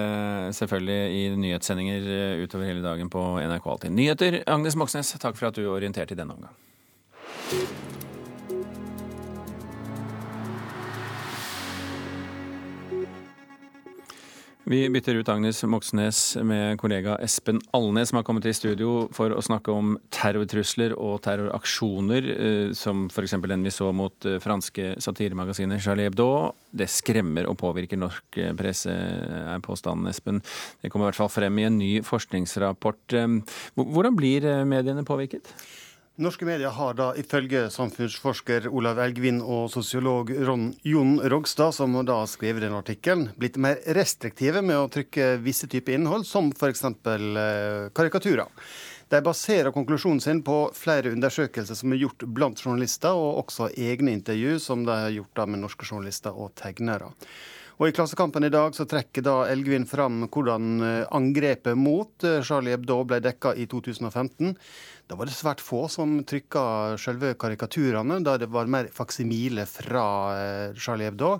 selvfølgelig 0.57 1.01
i 1.19 1.25
nyhetssendinger 1.37 2.13
eh, 2.19 2.45
utover 2.45 2.69
hele 2.69 2.85
dagen 2.85 3.11
på 3.13 3.23
NRK 3.43 3.71
Alltid. 3.73 3.95
Nyheter, 3.97 4.43
Agnes 4.51 4.77
Moxnes, 4.77 5.15
takk 5.23 5.39
for 5.39 5.49
at 5.49 5.57
du 5.57 5.67
orienterte 5.71 6.17
i 6.17 6.19
denne 6.19 6.37
omgang. 6.37 8.11
Vi 14.65 14.85
bytter 14.91 15.15
ut 15.19 15.29
Agnes 15.29 15.59
Moxnes 15.67 16.19
med 16.47 16.77
kollega 16.79 17.17
Espen 17.25 17.59
Alnes, 17.75 18.09
som 18.09 18.21
har 18.21 18.27
kommet 18.29 18.47
i 18.47 18.53
studio 18.55 19.09
for 19.11 19.35
å 19.35 19.43
snakke 19.43 19.75
om 19.75 19.97
terrortrusler 20.15 20.95
og 20.95 21.17
terroraksjoner, 21.25 22.29
eh, 22.31 22.71
som 22.79 23.09
f.eks. 23.11 23.35
den 23.43 23.67
vi 23.67 23.75
så 23.75 23.91
mot 23.91 24.15
eh, 24.29 24.39
franske 24.43 24.95
satiremagasinet 25.03 25.83
Charlie 25.83 26.07
Hebdo. 26.07 26.29
Det 26.71 26.87
skremmer 26.87 27.51
og 27.51 27.59
påvirker 27.59 27.99
norsk 27.99 28.39
eh, 28.39 28.55
presse, 28.55 28.95
er 28.95 29.67
påstanden, 29.67 30.07
Espen. 30.13 30.39
Det 30.79 30.95
kommer 30.95 31.09
i 31.09 31.11
hvert 31.11 31.25
fall 31.25 31.35
frem 31.41 31.59
i 31.59 31.67
en 31.67 31.81
ny 31.83 31.93
forskningsrapport. 32.07 33.19
Hvordan 33.75 34.15
blir 34.15 34.47
mediene 34.63 35.03
påvirket? 35.03 35.57
Norske 36.21 36.45
medier 36.45 36.69
har 36.69 36.93
da 36.93 37.07
ifølge 37.17 37.71
samfunnsforsker 37.73 38.67
Olav 38.69 38.99
Elgvin 39.01 39.39
og 39.41 39.71
sosiolog 39.73 40.29
Ron 40.45 40.67
Jon 40.85 41.15
Rogstad, 41.33 41.73
som 41.73 41.95
da 42.05 42.19
har 42.19 42.29
skrevet 42.29 42.61
den 42.67 42.77
artikkelen, 42.77 43.31
blitt 43.41 43.57
mer 43.57 43.81
restriktive 43.97 44.61
med 44.61 44.77
å 44.77 44.91
trykke 44.93 45.39
visse 45.41 45.71
typer 45.73 45.97
innhold, 45.97 46.27
som 46.29 46.51
f.eks. 46.53 46.85
Eh, 46.85 47.89
karikaturer. 47.97 48.53
De 49.09 49.23
baserer 49.25 49.73
konklusjonen 49.73 50.21
sin 50.21 50.45
på 50.45 50.59
flere 50.77 51.15
undersøkelser 51.17 51.81
som 51.81 51.97
er 51.97 52.03
gjort 52.05 52.29
blant 52.29 52.61
journalister, 52.61 53.17
og 53.17 53.47
også 53.47 53.71
egne 53.73 54.13
intervju 54.13 54.59
som 54.61 54.85
de 54.85 54.93
har 55.07 55.17
gjort 55.17 55.47
med 55.49 55.65
norske 55.65 55.89
journalister 55.89 56.37
og 56.37 56.53
tegnere. 56.61 57.09
Og 57.79 57.89
I 57.89 57.95
Klassekampen 57.97 58.45
i 58.45 58.53
dag 58.53 58.75
så 58.77 58.85
trekker 58.89 59.25
da 59.25 59.37
Elgvin 59.51 59.87
fram 59.89 60.27
hvordan 60.27 60.73
eh, 60.87 61.05
angrepet 61.15 61.79
mot 61.79 62.27
eh, 62.27 62.41
Charlie 62.45 62.75
Hebdo 62.75 63.01
ble 63.09 63.21
dekka 63.25 63.55
i 63.57 63.67
2015. 63.71 64.53
Da 65.11 65.19
var 65.19 65.29
det 65.29 65.37
svært 65.37 65.63
få 65.65 65.87
som 65.93 66.19
trykka 66.29 66.97
selve 67.01 67.35
karikaturene, 67.41 68.21
da 68.25 68.37
det 68.41 68.51
var 68.53 68.71
mer 68.71 68.91
faksimile 68.93 69.67
fra 69.69 70.05
eh, 70.37 70.77
Charlie 70.79 71.11
Hebdo. 71.11 71.35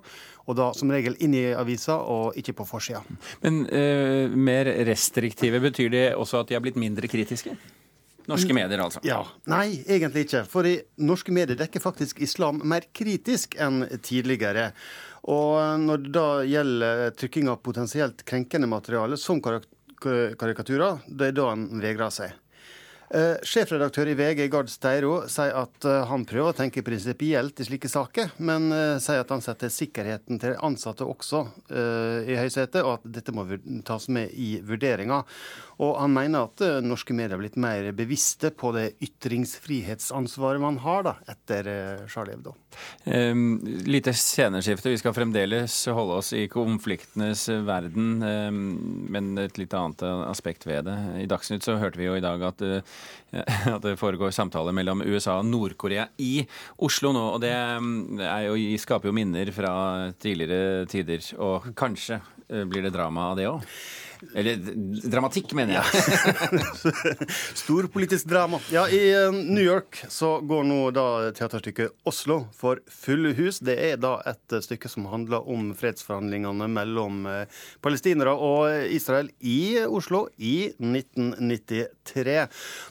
Og 0.51 0.59
da 0.59 0.73
som 0.75 0.91
regel 0.91 1.15
inn 1.23 1.37
i 1.39 1.45
avisa, 1.55 2.01
og 2.03 2.39
ikke 2.39 2.57
på 2.59 2.67
forsida. 2.67 2.99
Men 3.45 3.61
uh, 3.71 4.33
mer 4.35 4.67
restriktive, 4.89 5.61
betyr 5.63 5.93
det 5.93 6.03
også 6.19 6.41
at 6.41 6.51
de 6.51 6.57
har 6.57 6.65
blitt 6.65 6.81
mindre 6.83 7.07
kritiske? 7.07 7.55
Norske 8.27 8.55
medier, 8.55 8.83
altså? 8.83 9.01
Ja. 9.07 9.21
Nei, 9.51 9.83
egentlig 9.87 10.27
ikke. 10.27 10.43
For 10.51 10.67
norske 11.03 11.35
medier 11.35 11.59
dekker 11.59 11.83
faktisk 11.83 12.23
islam 12.23 12.61
mer 12.69 12.87
kritisk 12.95 13.57
enn 13.61 13.85
tidligere. 14.03 14.73
Og 15.31 15.81
når 15.85 16.03
det 16.03 16.13
da 16.17 16.29
gjelder 16.47 17.13
trykking 17.15 17.51
av 17.53 17.61
potensielt 17.63 18.25
krenkende 18.27 18.67
materiale, 18.71 19.19
som 19.21 19.39
karikaturer, 19.43 21.05
det 21.07 21.31
er 21.31 21.37
da 21.37 21.53
en 21.55 21.69
vegrer 21.83 22.11
seg. 22.11 22.35
Eh, 23.13 23.35
sjefredaktør 23.45 24.09
i 24.09 24.15
VG, 24.17 24.47
Gard 24.49 24.71
Steiro, 24.73 25.27
sier 25.29 25.53
at 25.61 25.85
eh, 25.85 25.99
han 26.09 26.23
prøver 26.25 26.55
å 26.55 26.57
tenke 26.57 26.81
prinsipielt 26.87 27.61
i 27.61 27.67
slike 27.69 27.91
saker, 27.93 28.31
men 28.41 28.71
eh, 28.73 28.95
sier 29.05 29.21
at 29.21 29.35
han 29.35 29.45
setter 29.45 29.69
sikkerheten 29.69 30.41
til 30.41 30.57
ansatte 30.65 31.05
også 31.05 31.43
i 31.73 32.37
høysetet, 32.37 32.81
og 32.85 32.99
at 32.99 33.05
dette 33.19 33.33
må 33.35 33.45
tas 33.87 34.07
med 34.13 34.33
i 34.39 34.55
vurderinga. 34.65 35.23
Og 35.83 35.97
han 35.99 36.13
mener 36.15 36.47
at 36.47 36.63
norske 36.85 37.15
medier 37.17 37.35
har 37.35 37.41
blitt 37.41 37.57
mer 37.61 37.89
bevisste 37.97 38.53
på 38.55 38.71
det 38.77 38.85
ytringsfrihetsansvaret 39.03 40.63
man 40.63 40.79
har 40.85 41.07
da, 41.07 41.15
etter 41.33 41.69
Charlie 42.13 42.37
Hebdo. 42.37 42.55
Um, 43.05 43.59
lite 43.89 44.13
sceneskifte. 44.17 44.93
Vi 44.93 45.01
skal 45.01 45.17
fremdeles 45.17 45.75
holde 45.91 46.21
oss 46.21 46.31
i 46.37 46.45
konfliktenes 46.53 47.49
verden, 47.67 48.23
men 48.23 49.33
et 49.43 49.59
litt 49.61 49.75
annet 49.77 50.05
aspekt 50.29 50.69
ved 50.69 50.87
det. 50.89 50.99
I 51.25 51.29
Dagsnytt 51.31 51.67
så 51.67 51.81
hørte 51.81 52.01
vi 52.01 52.07
jo 52.07 52.19
i 52.21 52.25
dag 52.25 52.45
at 52.53 52.63
at 53.77 53.83
det 53.85 53.97
foregår 54.01 54.35
samtaler 54.35 54.75
mellom 54.77 55.05
USA 55.07 55.39
og 55.41 55.49
Nord-Korea 55.49 56.07
i 56.21 56.45
Oslo 56.85 57.15
nå. 57.17 57.25
Og 57.37 57.43
det 57.45 57.55
mm, 57.55 58.23
jo, 58.49 58.57
skaper 58.83 59.11
jo 59.11 59.17
minner 59.17 59.53
fra 59.55 59.75
tidligere 60.21 60.87
tider. 60.91 61.25
Og 61.41 61.73
kanskje 61.79 62.21
eh, 62.49 62.65
blir 62.69 62.85
det 62.87 62.95
drama 62.95 63.31
av 63.33 63.41
det 63.41 63.49
òg? 63.51 63.69
Eller 64.35 64.57
dramatikk, 65.11 65.53
mener 65.59 65.81
jeg. 65.81 66.85
Storpolitisk 67.63 68.29
drama. 68.31 68.61
Ja, 68.73 68.85
I 68.89 69.01
eh, 69.11 69.35
New 69.35 69.65
York 69.65 69.99
så 70.13 70.37
går 70.47 70.65
nå 70.69 70.79
da 70.95 71.07
teaterstykket 71.35 71.97
'Oslo' 72.07 72.47
for 72.57 72.81
fulle 72.87 73.35
hus. 73.39 73.61
Det 73.65 73.77
er 73.91 73.99
da 74.01 74.15
et 74.29 74.55
eh, 74.55 74.63
stykke 74.65 74.91
som 74.93 75.09
handler 75.11 75.49
om 75.51 75.73
fredsforhandlingene 75.79 76.71
mellom 76.71 77.27
eh, 77.27 77.61
palestinere 77.85 78.35
og 78.35 78.89
Israel 78.95 79.33
i 79.41 79.83
Oslo 79.85 80.27
i 80.39 80.73
1993. 80.79 82.39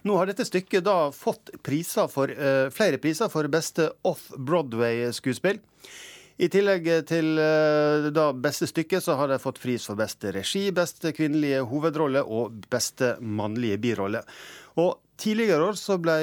Nå 0.07 0.19
har 0.19 0.29
dette 0.29 0.47
stykket 0.47 0.85
da 0.85 0.99
fått 1.15 1.53
priser 1.63 2.11
for, 2.11 2.31
flere 2.73 2.99
priser 3.01 3.31
for 3.31 3.47
beste 3.51 3.89
off-Broadway-skuespill. 4.07 5.61
I 6.39 6.47
tillegg 6.51 6.87
til 7.09 7.35
eh, 7.41 8.07
da 8.15 8.29
beste 8.33 8.69
stykke, 8.69 9.01
så 9.03 9.17
har 9.19 9.31
de 9.31 9.41
fått 9.41 9.59
pris 9.61 9.85
for 9.87 9.99
beste 9.99 10.31
regi, 10.35 10.69
beste 10.75 11.11
kvinnelige 11.15 11.65
hovedrolle 11.67 12.23
og 12.23 12.63
beste 12.71 13.15
mannlige 13.19 13.81
birolle. 13.83 14.23
Og 14.79 14.99
Tidligere 15.21 15.61
år 15.69 15.75
så 15.77 15.99
ble 16.01 16.13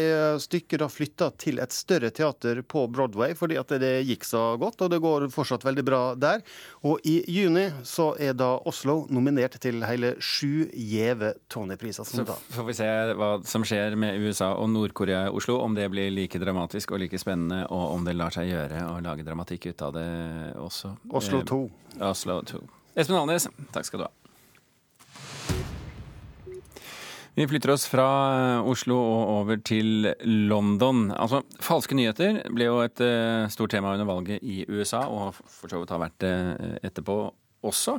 stykket 0.43 0.81
da 0.83 0.89
flytta 0.91 1.29
til 1.39 1.61
et 1.63 1.75
større 1.75 2.09
teater 2.11 2.65
på 2.67 2.81
Broadway, 2.91 3.37
fordi 3.39 3.55
at 3.61 3.71
det 3.79 3.93
gikk 4.09 4.27
så 4.27 4.41
godt, 4.59 4.83
og 4.83 4.91
det 4.91 4.99
går 5.05 5.29
fortsatt 5.31 5.63
veldig 5.63 5.85
bra 5.87 6.01
der. 6.19 6.43
Og 6.83 7.07
i 7.07 7.21
juni 7.31 7.69
så 7.87 8.09
er 8.19 8.35
da 8.35 8.57
Oslo 8.67 9.05
nominert 9.15 9.55
til 9.63 9.87
hele 9.87 10.17
sju 10.19 10.67
gjeve 10.75 11.37
Tony-priser. 11.47 12.11
Så 12.11 12.27
får 12.27 12.67
vi 12.67 12.77
se 12.81 12.91
hva 13.21 13.31
som 13.47 13.63
skjer 13.69 13.95
med 13.95 14.19
USA 14.19 14.51
og 14.59 14.73
Nord-Korea 14.75 15.29
i 15.29 15.31
Oslo, 15.31 15.61
om 15.63 15.79
det 15.79 15.87
blir 15.95 16.11
like 16.11 16.43
dramatisk 16.43 16.97
og 16.97 17.05
like 17.05 17.23
spennende, 17.23 17.69
og 17.71 18.01
om 18.01 18.09
det 18.09 18.19
lar 18.19 18.35
seg 18.35 18.51
gjøre 18.51 18.83
å 18.89 18.99
lage 19.05 19.23
dramatikk 19.23 19.71
ut 19.71 19.87
av 19.87 19.95
det 19.95 20.09
også. 20.59 20.97
Oslo 21.15 21.45
2. 21.47 21.65
Eh, 22.01 22.09
Oslo 22.11 22.43
2. 22.51 22.65
Espen 22.99 23.23
Alnes, 23.23 23.47
takk 23.71 23.87
skal 23.87 24.03
du 24.03 24.11
ha. 24.11 24.28
Vi 27.39 27.47
flytter 27.47 27.71
oss 27.71 27.85
fra 27.87 28.05
Oslo 28.67 28.97
og 28.99 29.29
over 29.31 29.61
til 29.63 30.09
London. 30.27 31.05
Altså, 31.15 31.45
Falske 31.63 31.95
nyheter 31.95 32.41
ble 32.51 32.67
jo 32.67 32.81
et 32.83 32.99
uh, 32.99 33.45
stort 33.53 33.71
tema 33.71 33.93
under 33.95 34.09
valget 34.09 34.43
i 34.43 34.65
USA, 34.67 35.05
og 35.07 35.37
for 35.39 35.71
så 35.71 35.79
vidt 35.79 35.93
har 35.95 36.03
vært 36.03 36.17
det 36.25 36.33
uh, 36.35 36.73
etterpå 36.89 37.21
også. 37.67 37.97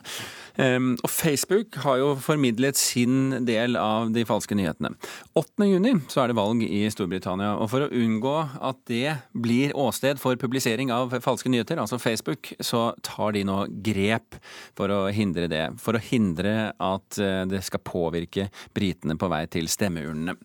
Um, 0.59 0.93
og 1.03 1.11
Facebook 1.11 1.75
har 1.83 1.99
jo 2.01 2.13
formidlet 2.21 2.77
sin 2.79 3.45
del 3.47 3.77
av 3.79 4.11
de 4.15 4.23
falske 4.27 4.55
nyhetene. 4.57 4.93
8.6 5.37 6.09
så 6.11 6.23
er 6.23 6.31
det 6.31 6.37
valg 6.39 6.63
i 6.65 6.83
Storbritannia, 6.91 7.55
og 7.59 7.69
for 7.73 7.85
å 7.85 7.91
unngå 7.91 8.35
at 8.69 8.79
det 8.89 9.17
blir 9.33 9.75
åsted 9.77 10.21
for 10.21 10.39
publisering 10.39 10.93
av 10.95 11.13
falske 11.23 11.51
nyheter, 11.51 11.81
altså 11.81 11.99
Facebook, 12.01 12.53
så 12.63 12.89
tar 13.05 13.35
de 13.35 13.45
nå 13.47 13.61
grep 13.85 14.39
for 14.77 14.91
å 14.93 15.01
hindre 15.13 15.49
det. 15.51 15.65
For 15.81 15.97
å 15.97 16.03
hindre 16.03 16.71
at 16.73 17.19
eh, 17.21 17.43
det 17.49 17.63
skal 17.67 17.83
påvirke 17.85 18.49
britene 18.75 19.17
på 19.19 19.29
vei 19.31 19.45
til 19.51 19.69
stemmeurnene. 19.71 20.37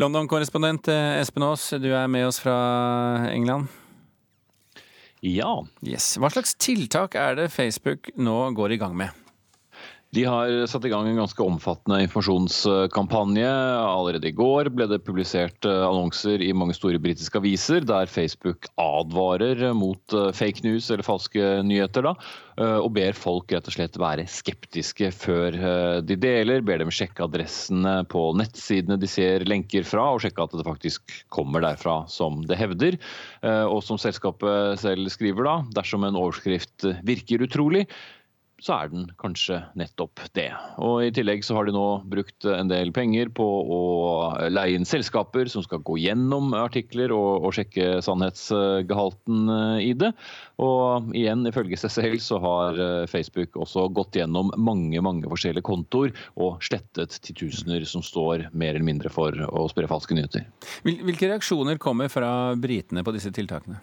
London-korrespondent 0.00 0.90
eh, 0.92 1.20
Espen 1.20 1.46
Aas, 1.46 1.70
du 1.80 1.92
er 1.94 2.10
med 2.10 2.28
oss 2.28 2.40
fra 2.42 2.58
England. 3.30 3.70
Ja. 5.20 5.52
Yes. 5.84 6.14
Hva 6.20 6.30
slags 6.32 6.54
tiltak 6.56 7.16
er 7.18 7.36
det 7.36 7.50
Facebook 7.52 8.08
nå 8.16 8.38
går 8.56 8.76
i 8.76 8.80
gang 8.80 8.96
med? 8.96 9.16
De 10.10 10.24
har 10.26 10.50
satt 10.66 10.84
i 10.84 10.90
gang 10.90 11.06
en 11.06 11.20
ganske 11.20 11.44
omfattende 11.44 12.00
informasjonskampanje. 12.02 13.46
Allerede 13.46 14.26
i 14.26 14.34
går 14.34 14.72
ble 14.74 14.88
det 14.90 15.04
publisert 15.06 15.68
eh, 15.68 15.84
annonser 15.86 16.42
i 16.42 16.50
mange 16.50 16.74
store 16.74 16.98
britiske 16.98 17.38
aviser 17.38 17.86
der 17.86 18.10
Facebook 18.10 18.66
advarer 18.74 19.62
mot 19.78 20.16
eh, 20.18 20.32
fake 20.34 20.66
news 20.66 20.90
eller 20.90 21.06
falske 21.06 21.52
nyheter. 21.62 22.08
Da, 22.08 22.16
eh, 22.58 22.80
og 22.80 22.90
ber 22.98 23.14
folk 23.14 23.54
rett 23.54 23.70
og 23.70 23.78
slett 23.78 24.00
være 24.02 24.26
skeptiske 24.26 25.12
før 25.14 25.60
de 26.02 26.18
deler. 26.18 26.66
Ber 26.66 26.82
dem 26.82 26.90
sjekke 26.90 27.28
adressene 27.30 28.00
på 28.10 28.26
nettsidene 28.34 28.98
de 28.98 29.14
ser 29.14 29.46
lenker 29.46 29.86
fra, 29.86 30.10
og 30.10 30.24
sjekke 30.26 30.42
at 30.42 30.58
det 30.58 30.66
faktisk 30.66 31.18
kommer 31.30 31.62
derfra 31.62 32.00
som 32.10 32.42
det 32.50 32.58
hevder. 32.58 32.98
Og 33.70 33.78
som 33.86 33.98
selskapet 34.00 34.80
selv 34.82 35.10
skriver 35.12 35.46
da, 35.46 35.58
dersom 35.78 36.02
en 36.06 36.18
overskrift 36.18 36.88
virker 37.06 37.46
utrolig, 37.46 37.86
så 38.60 38.76
er 38.76 38.90
den 38.92 39.06
kanskje 39.20 39.60
nettopp 39.78 40.20
det. 40.36 40.50
Og 40.82 41.04
I 41.06 41.12
tillegg 41.14 41.44
så 41.46 41.56
har 41.56 41.66
de 41.68 41.74
nå 41.74 41.86
brukt 42.10 42.46
en 42.48 42.70
del 42.70 42.92
penger 42.96 43.30
på 43.36 43.44
å 43.44 43.80
leie 44.52 44.76
inn 44.76 44.88
selskaper 44.88 45.50
som 45.50 45.64
skal 45.64 45.82
gå 45.86 45.96
gjennom 46.02 46.52
artikler 46.58 47.14
og, 47.16 47.46
og 47.46 47.56
sjekke 47.56 48.00
sannhetsgehalten 48.04 49.52
eh, 49.56 49.88
i 49.88 49.92
det. 49.98 50.12
Og 50.60 51.12
igjen, 51.16 51.46
ifølge 51.48 51.80
seg 51.80 51.94
selv 51.96 52.24
så 52.24 52.40
har 52.44 52.80
eh, 52.80 53.06
Facebook 53.10 53.56
også 53.60 53.88
gått 53.96 54.20
gjennom 54.20 54.52
mange 54.60 55.00
mange 55.04 55.28
forskjellige 55.30 55.66
kontoer 55.66 56.12
og 56.40 56.60
slettet 56.64 57.16
titusener 57.24 57.86
som 57.88 58.04
står 58.04 58.48
mer 58.52 58.74
eller 58.74 58.86
mindre 58.86 59.12
for 59.12 59.36
å 59.48 59.66
spre 59.72 59.88
falske 59.90 60.16
nyheter. 60.16 60.46
Hvilke 60.84 61.32
reaksjoner 61.32 61.80
kommer 61.80 62.12
fra 62.12 62.52
britene 62.60 63.04
på 63.06 63.16
disse 63.16 63.32
tiltakene? 63.34 63.80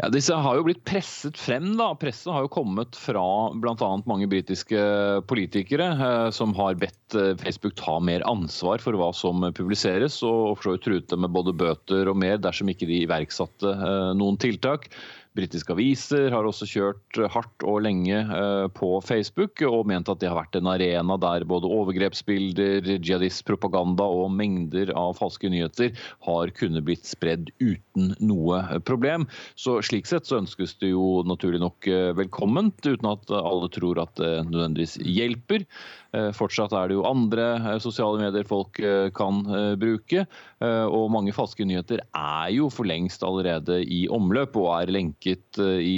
Ja, 0.00 0.08
Disse 0.12 0.34
har 0.34 0.56
jo 0.56 0.64
blitt 0.66 0.82
presset 0.88 1.36
frem. 1.38 1.74
da. 1.76 1.90
Presset 1.98 2.32
har 2.32 2.46
jo 2.46 2.52
kommet 2.52 2.96
fra 2.98 3.24
bl.a. 3.52 3.90
mange 4.08 4.28
britiske 4.30 4.80
politikere 5.28 5.88
eh, 5.92 6.28
som 6.34 6.54
har 6.56 6.78
bedt 6.80 7.16
eh, 7.18 7.34
Facebook 7.40 7.76
ta 7.78 7.98
mer 8.00 8.24
ansvar 8.28 8.82
for 8.82 8.96
hva 8.98 9.10
som 9.16 9.44
publiseres, 9.54 10.20
og 10.26 10.56
for 10.56 10.64
så 10.64 10.76
vidt 10.76 10.86
truet 10.88 11.10
dem 11.12 11.24
med 11.26 11.34
både 11.36 11.54
bøter 11.56 12.08
og 12.10 12.18
mer 12.18 12.40
dersom 12.40 12.72
ikke 12.72 12.88
de 12.88 13.02
iverksatte 13.04 13.74
eh, 13.76 14.12
noen 14.18 14.40
tiltak. 14.40 14.88
Britiske 15.32 15.72
aviser 15.72 16.28
har 16.34 16.44
også 16.44 16.66
kjørt 16.68 17.18
hardt 17.32 17.64
og 17.64 17.80
lenge 17.86 18.18
eh, 18.20 18.66
på 18.76 18.90
Facebook 19.04 19.62
og 19.64 19.86
ment 19.88 20.10
at 20.12 20.20
det 20.20 20.28
har 20.28 20.36
vært 20.36 20.58
en 20.58 20.68
arena 20.68 21.16
der 21.20 21.46
både 21.48 21.70
overgrepsbilder, 21.72 22.90
jihadistpropaganda 22.98 24.04
og 24.04 24.34
mengder 24.36 24.92
av 24.98 25.16
falske 25.16 25.48
nyheter 25.52 25.96
har 26.26 26.52
kunnet 26.58 26.84
blitt 26.84 27.08
spredd 27.08 27.48
uten 27.62 28.12
noe 28.20 28.60
problem. 28.84 29.24
Så 29.56 29.78
Slik 29.82 30.10
sett 30.10 30.28
så 30.28 30.42
ønskes 30.42 30.76
det 30.82 30.92
jo 30.92 31.22
naturlig 31.24 31.62
nok 31.64 31.88
eh, 31.88 32.12
velkomment, 32.18 32.84
uten 32.84 33.12
at 33.14 33.32
alle 33.32 33.72
tror 33.72 34.02
at 34.04 34.14
det 34.20 34.34
nødvendigvis 34.50 34.98
hjelper. 35.00 35.64
Eh, 36.12 36.28
fortsatt 36.36 36.74
er 36.76 36.90
det 36.90 36.96
jo 36.98 37.06
andre 37.08 37.44
eh, 37.56 37.78
sosiale 37.80 38.20
medier 38.20 38.44
folk 38.48 38.76
eh, 38.84 39.08
kan 39.16 39.40
bruke. 39.80 40.26
Og 40.62 41.08
mange 41.10 41.32
falske 41.34 41.64
nyheter 41.66 41.98
er 42.14 42.50
jo 42.54 42.68
for 42.70 42.86
lengst 42.86 43.24
allerede 43.26 43.80
i 43.82 44.04
omløp 44.12 44.54
og 44.60 44.68
er 44.76 44.92
lenket 44.94 45.58
i 45.58 45.96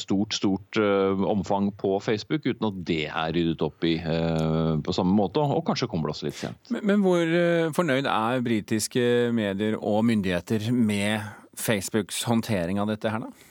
stort, 0.00 0.32
stort 0.32 0.78
omfang 0.80 1.68
på 1.76 1.98
Facebook, 2.00 2.46
uten 2.46 2.68
at 2.70 2.78
det 2.88 3.02
er 3.10 3.34
ryddet 3.36 3.64
opp 3.66 3.84
i 3.84 3.98
på 4.00 4.94
samme 4.96 5.12
måte. 5.18 5.42
Og 5.42 5.60
kanskje 5.68 5.90
kommer 5.92 6.08
det 6.08 6.16
også 6.16 6.28
litt 6.30 6.38
sent. 6.38 6.72
Men, 6.72 6.86
men 6.88 7.04
hvor 7.04 7.36
fornøyd 7.76 8.08
er 8.08 8.46
britiske 8.46 9.04
medier 9.36 9.76
og 9.76 10.06
myndigheter 10.08 10.70
med 10.72 11.26
Facebooks 11.60 12.22
håndtering 12.30 12.80
av 12.80 12.88
dette 12.94 13.12
her, 13.12 13.26
da? 13.26 13.45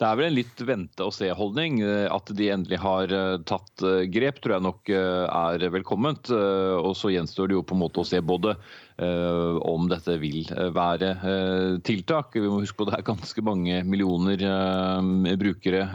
Det 0.00 0.08
er 0.08 0.16
vel 0.16 0.30
en 0.30 0.36
litt 0.38 0.60
vente-og-se-holdning. 0.64 1.82
Eh, 1.84 2.06
at 2.08 2.30
de 2.36 2.46
endelig 2.54 2.78
har 2.80 3.12
eh, 3.12 3.34
tatt 3.44 3.82
eh, 3.84 4.06
grep, 4.08 4.38
tror 4.40 4.56
jeg 4.56 4.64
nok 4.64 4.92
er 4.96 5.66
velkomment. 5.74 6.30
Og 6.32 6.94
så 6.96 7.12
gjenstår 7.12 7.50
det 7.50 7.58
jo 7.58 7.64
på 7.66 7.76
en 7.76 7.82
måte 7.82 8.00
å 8.00 8.08
se 8.08 8.22
både 8.24 8.56
om 9.00 9.86
dette 9.88 10.18
vil 10.20 10.44
være 10.76 11.14
tiltak. 11.86 12.34
Vi 12.36 12.42
må 12.44 12.58
huske 12.60 12.76
på 12.76 12.84
det 12.88 12.98
er 12.98 13.06
ganske 13.06 13.44
mange 13.44 13.78
millioner 13.88 14.42
brukere 15.40 15.86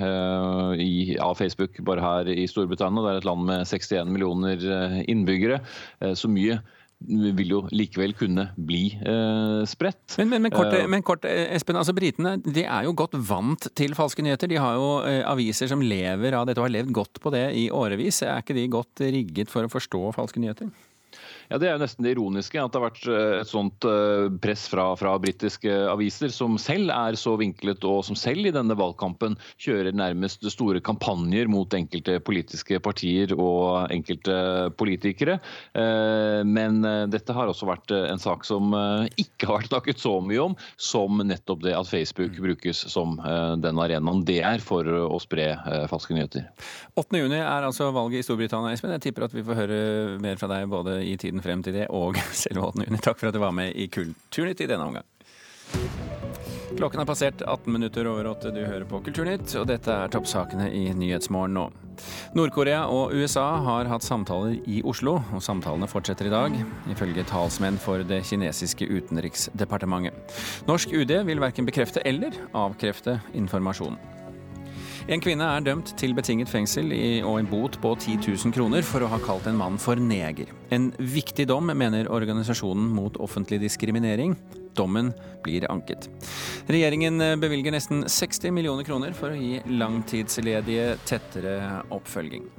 av 1.21 1.35
Facebook 1.37 1.77
bare 1.85 2.01
her 2.01 2.31
i 2.33 2.47
Storbritannia. 2.49 3.03
Det 3.05 3.11
er 3.11 3.21
et 3.21 3.29
land 3.29 3.45
med 3.45 3.69
61 3.69 4.09
millioner 4.09 4.65
innbyggere. 5.05 5.61
Så 6.17 6.31
mye 6.33 6.57
vil 7.05 7.51
jo 7.51 7.59
likevel 7.75 8.15
kunne 8.17 8.47
bli 8.55 8.85
eh, 8.95 9.61
spredt. 9.69 10.15
Men, 10.19 10.31
men, 10.31 10.45
men, 10.45 10.53
kort, 10.55 10.73
uh, 10.73 10.85
men, 10.89 11.03
kort, 11.05 11.27
eh, 11.27 11.51
Espen, 11.55 11.77
altså 11.77 11.93
Britene 11.95 12.37
de 12.41 12.63
er 12.63 12.87
jo 12.87 12.95
godt 12.97 13.17
vant 13.27 13.67
til 13.77 13.95
falske 13.97 14.23
nyheter. 14.25 14.49
De 14.51 14.59
har 14.61 14.77
jo 14.79 14.89
eh, 15.05 15.21
aviser 15.27 15.69
som 15.71 15.83
lever 15.83 16.37
av 16.37 16.47
dette 16.47 16.61
og 16.61 16.69
har 16.69 16.75
levd 16.77 16.95
godt 16.95 17.21
på 17.21 17.33
det 17.35 17.45
i 17.59 17.67
årevis. 17.73 18.23
Er 18.25 18.41
ikke 18.41 18.57
de 18.57 18.67
godt 18.71 19.05
rigget 19.05 19.53
for 19.53 19.67
å 19.67 19.71
forstå 19.71 20.15
falske 20.17 20.41
nyheter? 20.41 20.71
Ja, 21.49 21.59
Det 21.61 21.69
er 21.69 21.75
jo 21.75 21.81
nesten 21.83 22.05
det 22.05 22.15
ironiske 22.15 22.61
at 22.61 22.73
det 22.73 22.79
har 22.79 22.87
vært 22.87 23.07
eh, 23.09 23.39
et 23.41 23.49
sånt 23.49 23.85
eh, 23.87 24.27
press 24.41 24.65
fra, 24.71 24.87
fra 24.97 25.15
britiske 25.21 25.71
aviser, 25.91 26.33
som 26.33 26.57
selv 26.61 26.93
er 26.93 27.17
så 27.19 27.35
vinklet, 27.39 27.85
og 27.85 28.01
som 28.07 28.17
selv 28.17 28.49
i 28.49 28.53
denne 28.55 28.77
valgkampen 28.77 29.37
kjører 29.61 29.95
nærmest 29.95 30.45
store 30.51 30.81
kampanjer 30.85 31.49
mot 31.51 31.73
enkelte 31.77 32.17
politiske 32.25 32.79
partier 32.83 33.35
og 33.37 33.91
enkelte 33.93 34.37
politikere. 34.79 35.37
Eh, 35.77 36.41
men 36.45 36.81
dette 37.11 37.33
har 37.35 37.49
også 37.49 37.69
vært 37.69 37.93
en 37.95 38.21
sak 38.21 38.45
som 38.47 38.73
ikke 39.19 39.47
har 39.47 39.59
vært 39.59 39.71
snakket 39.71 40.01
så 40.01 40.17
mye 40.23 40.41
om, 40.49 40.55
som 40.81 41.21
nettopp 41.21 41.63
det 41.65 41.75
at 41.77 41.89
Facebook 41.89 42.37
brukes 42.41 42.85
som 42.91 43.15
den 43.61 43.79
arenaen 43.81 44.23
det 44.27 44.39
er 44.45 44.63
for 44.63 44.85
å 44.85 45.17
spre 45.21 45.47
falske 45.89 46.15
nyheter. 46.15 46.47
8. 46.95 47.19
juni 47.19 47.39
er 47.39 47.65
altså 47.67 47.89
valget 47.95 48.21
i 48.21 48.27
Storbritannia, 48.27 48.73
Espen. 48.75 48.93
Jeg 48.95 49.07
tipper 49.07 49.27
at 49.27 49.35
vi 49.35 49.43
får 49.45 49.59
høre 49.59 49.79
mer 50.23 50.39
fra 50.39 50.49
deg 50.51 50.69
både 50.71 50.97
i 51.05 51.15
tiden 51.19 51.34
frem 51.43 51.63
til 51.65 51.75
det 51.75 51.89
og 51.89 52.19
selve 52.43 52.69
8. 52.71 52.85
juni. 52.87 53.01
Takk 53.03 53.19
for 53.19 53.31
at 53.31 53.35
du 53.35 53.41
var 53.43 53.55
med 53.55 53.75
i 53.75 53.89
Kulturnytt 53.91 54.63
i 54.63 54.69
denne 54.69 54.87
omgang. 54.87 55.07
Klokken 56.75 56.99
har 56.99 57.07
passert 57.07 57.41
18 57.41 57.71
minutter 57.73 58.07
over 58.07 58.27
åtte. 58.27 58.51
Du 58.51 58.59
hører 58.59 58.83
på 58.89 58.99
Kulturnytt, 59.05 59.47
og 59.55 59.67
dette 59.69 59.91
er 59.91 60.11
toppsakene 60.11 60.67
i 60.75 60.89
Nyhetsmorgen 60.91 61.55
nå. 61.55 61.69
Nord-Korea 62.35 62.81
og 62.91 63.13
USA 63.15 63.45
har 63.63 63.87
hatt 63.87 64.03
samtaler 64.03 64.57
i 64.67 64.81
Oslo, 64.83 65.15
og 65.31 65.43
samtalene 65.43 65.87
fortsetter 65.87 66.27
i 66.27 66.33
dag, 66.33 66.57
ifølge 66.91 67.23
talsmenn 67.29 67.79
for 67.79 68.03
det 68.03 68.25
kinesiske 68.27 68.89
utenriksdepartementet. 68.91 70.35
Norsk 70.67 70.91
UD 70.91 71.15
vil 71.29 71.43
verken 71.43 71.69
bekrefte 71.69 72.03
eller 72.03 72.35
avkrefte 72.51 73.21
informasjonen. 73.39 74.14
En 75.05 75.21
kvinne 75.21 75.45
er 75.45 75.61
dømt 75.61 75.91
til 76.01 76.15
betinget 76.17 76.49
fengsel 76.49 76.89
og 77.29 77.35
en 77.37 77.49
bot 77.49 77.75
på 77.83 77.91
10 77.93 78.15
000 78.25 78.53
kroner 78.55 78.81
for 78.81 79.05
å 79.05 79.09
ha 79.11 79.19
kalt 79.21 79.45
en 79.45 79.59
mann 79.59 79.77
for 79.77 80.01
neger. 80.01 80.49
En 80.73 80.87
viktig 80.97 81.45
dom, 81.51 81.69
mener 81.77 82.09
Organisasjonen 82.09 82.87
mot 82.89 83.19
offentlig 83.21 83.61
diskriminering. 83.61 84.33
Dommen 84.73 85.13
blir 85.45 85.69
anket. 85.69 86.09
Regjeringen 86.65 87.21
bevilger 87.37 87.77
nesten 87.77 88.01
60 88.09 88.57
millioner 88.57 88.87
kroner 88.87 89.13
for 89.13 89.29
å 89.29 89.37
gi 89.37 89.61
langtidsledige 89.77 90.95
tettere 91.05 91.83
oppfølging. 91.93 92.49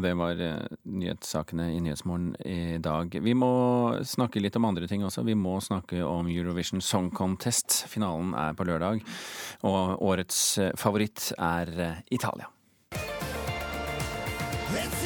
Og 0.00 0.04
det 0.06 0.14
var 0.16 0.38
eh, 0.40 0.76
nyhetssakene 0.88 1.66
i 1.74 1.80
Nyhetsmorgen 1.84 2.30
i 2.48 2.78
dag. 2.80 3.12
Vi 3.20 3.34
må 3.36 3.50
snakke 4.08 4.40
litt 4.40 4.56
om 4.56 4.64
andre 4.64 4.88
ting 4.88 5.04
også. 5.04 5.26
Vi 5.28 5.36
må 5.36 5.58
snakke 5.60 6.00
om 6.06 6.30
Eurovision 6.32 6.80
Song 6.80 7.10
Contest. 7.12 7.82
Finalen 7.92 8.32
er 8.32 8.56
på 8.56 8.64
lørdag, 8.64 9.04
og 9.68 10.00
årets 10.00 10.40
eh, 10.56 10.72
favoritt 10.80 11.34
er 11.36 12.00
Italia. 12.08 12.48
Italia. 14.70 14.99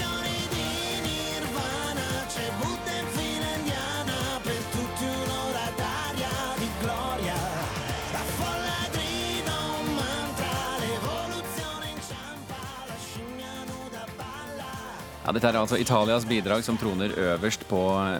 Ja, 15.25 15.33
Dette 15.33 15.49
er 15.49 15.57
altså 15.57 15.78
Italias 15.81 16.26
bidrag 16.28 16.61
som 16.66 16.76
troner 16.76 17.14
øverst 17.16 17.62
på 17.64 17.78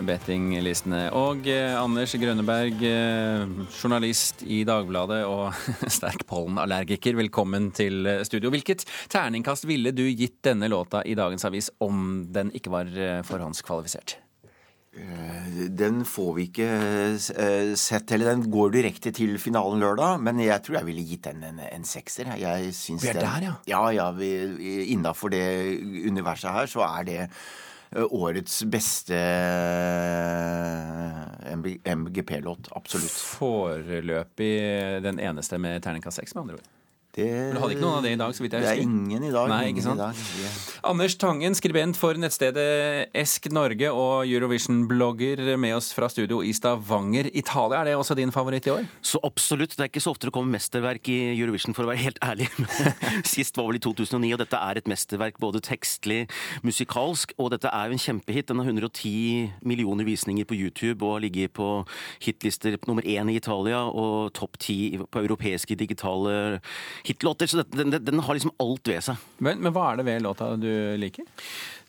bettinglistene. 0.09 1.03
Og 1.13 1.45
eh, 1.53 1.75
Anders 1.77 2.15
Grønneberg, 2.17 2.81
eh, 2.81 3.45
journalist 3.77 4.41
i 4.49 4.63
Dagbladet 4.65 5.21
og 5.29 5.53
sterk 5.99 6.25
pollenallergiker, 6.31 7.19
velkommen 7.21 7.69
til 7.77 8.09
studio. 8.25 8.49
Hvilket 8.55 8.87
terningkast 9.13 9.69
ville 9.69 9.93
du 9.93 10.07
gitt 10.17 10.41
denne 10.49 10.73
låta 10.73 11.05
i 11.05 11.13
dagens 11.13 11.45
avis 11.45 11.69
om 11.85 12.25
den 12.33 12.55
ikke 12.57 12.73
var 12.73 12.89
eh, 12.97 13.21
forhåndskvalifisert? 13.29 14.17
Eh, 14.95 15.47
den 15.75 16.05
får 16.07 16.31
vi 16.37 16.47
ikke 16.49 16.69
eh, 16.69 17.73
sett, 17.79 18.13
eller 18.15 18.31
den 18.31 18.47
går 18.53 18.75
direkte 18.77 19.11
til 19.15 19.35
finalen 19.43 19.83
lørdag. 19.83 20.23
Men 20.23 20.39
jeg 20.43 20.63
tror 20.63 20.79
jeg 20.79 20.89
ville 20.89 21.07
gitt 21.09 21.27
den 21.27 21.43
en, 21.51 21.61
en 21.67 21.87
sekser. 21.89 22.31
Jeg 22.39 22.75
syns 22.77 23.05
vi 23.05 23.11
er 23.11 23.19
den, 23.19 23.27
der, 23.27 23.49
ja? 23.49 23.55
Ja, 23.75 23.83
ja. 23.95 24.09
Innafor 24.95 25.35
det 25.35 25.45
universet 26.07 26.55
her 26.55 26.71
så 26.71 26.85
er 26.87 27.09
det 27.09 27.19
eh, 27.25 28.07
årets 28.07 28.61
beste 28.71 29.19
MGP-låt. 31.55 32.71
Absolutt. 32.79 33.19
Foreløpig 33.35 34.55
den 35.05 35.19
eneste 35.23 35.59
med 35.59 35.83
terningkast 35.83 36.23
seks, 36.23 36.37
med 36.37 36.47
andre 36.47 36.63
ord? 36.63 36.71
Det, 37.15 37.27
du 37.55 37.61
hadde 37.63 37.77
ikke 37.77 37.85
noen 37.85 38.01
av 38.01 38.03
det 38.03 38.11
i 38.17 38.19
dag? 38.19 38.33
så 38.35 38.43
vidt 38.43 38.55
jeg 38.57 38.65
husker? 38.65 38.75
Det 38.75 38.83
er 38.83 38.89
ingen 38.91 39.27
i 39.29 39.31
dag. 39.31 39.51
Nei, 39.53 39.61
ikke 39.71 39.85
sant? 39.85 40.01
Dag, 40.03 40.23
ja. 40.43 40.49
Anders 40.91 41.15
Tangen, 41.21 41.55
skribent 41.55 41.99
for 41.99 42.19
nettstedet 42.19 43.13
Esk 43.15 43.47
Norge 43.55 43.91
og 43.95 44.27
Eurovision-blogger 44.27 45.53
med 45.63 45.77
oss 45.77 45.93
fra 45.95 46.09
studio 46.11 46.41
i 46.43 46.51
Stavanger, 46.57 47.29
Italia. 47.31 47.85
Er 47.85 47.93
det 47.93 47.95
også 48.01 48.17
din 48.19 48.35
favoritt 48.35 48.67
i 48.67 48.73
år? 48.75 48.89
Så 48.99 49.21
absolutt. 49.23 49.77
Det 49.77 49.87
er 49.87 49.93
ikke 49.93 50.03
så 50.03 50.11
ofte 50.11 50.27
det 50.27 50.35
kommer 50.35 50.57
mesterverk 50.57 51.07
i 51.13 51.19
Eurovision, 51.37 51.77
for 51.77 51.87
å 51.87 51.93
være 51.93 52.03
helt 52.03 52.19
ærlig. 52.27 52.49
Sist 53.35 53.55
var 53.61 53.71
vel 53.71 53.79
i 53.79 53.85
2009, 53.87 54.33
og 54.35 54.43
dette 54.43 54.65
er 54.67 54.83
et 54.83 54.91
mesterverk 54.91 55.39
både 55.43 55.63
tekstlig, 55.63 56.25
musikalsk, 56.67 57.37
og 57.39 57.53
dette 57.55 57.71
er 57.71 57.93
jo 57.93 57.99
en 57.99 58.05
kjempehit. 58.09 58.51
Den 58.51 58.65
har 58.65 58.73
110 58.73 59.63
millioner 59.63 60.11
visninger 60.11 60.51
på 60.51 60.59
YouTube 60.59 61.07
og 61.07 61.21
har 61.21 61.25
ligget 61.29 61.55
på 61.55 61.71
hitlister 62.27 62.75
nummer 62.89 63.07
én 63.07 63.31
i 63.31 63.39
Italia 63.39 63.87
og 63.87 64.35
topp 64.35 64.59
ti 64.67 64.79
på 64.99 65.23
europeiske 65.23 65.79
digitale 65.79 66.59
hitlåter. 67.05 67.47
Så 67.47 67.63
den, 67.63 67.91
den, 67.91 68.05
den, 68.05 68.21
har 68.21 68.35
liksom 68.35 68.55
alt 68.63 68.89
ved 68.89 69.05
seg. 69.05 69.29
Men, 69.39 69.61
men 69.63 69.75
hva 69.75 69.91
er 69.93 70.01
det 70.01 70.09
ved 70.09 70.25
låta 70.25 70.55
du 70.61 70.71
liker? 71.01 71.29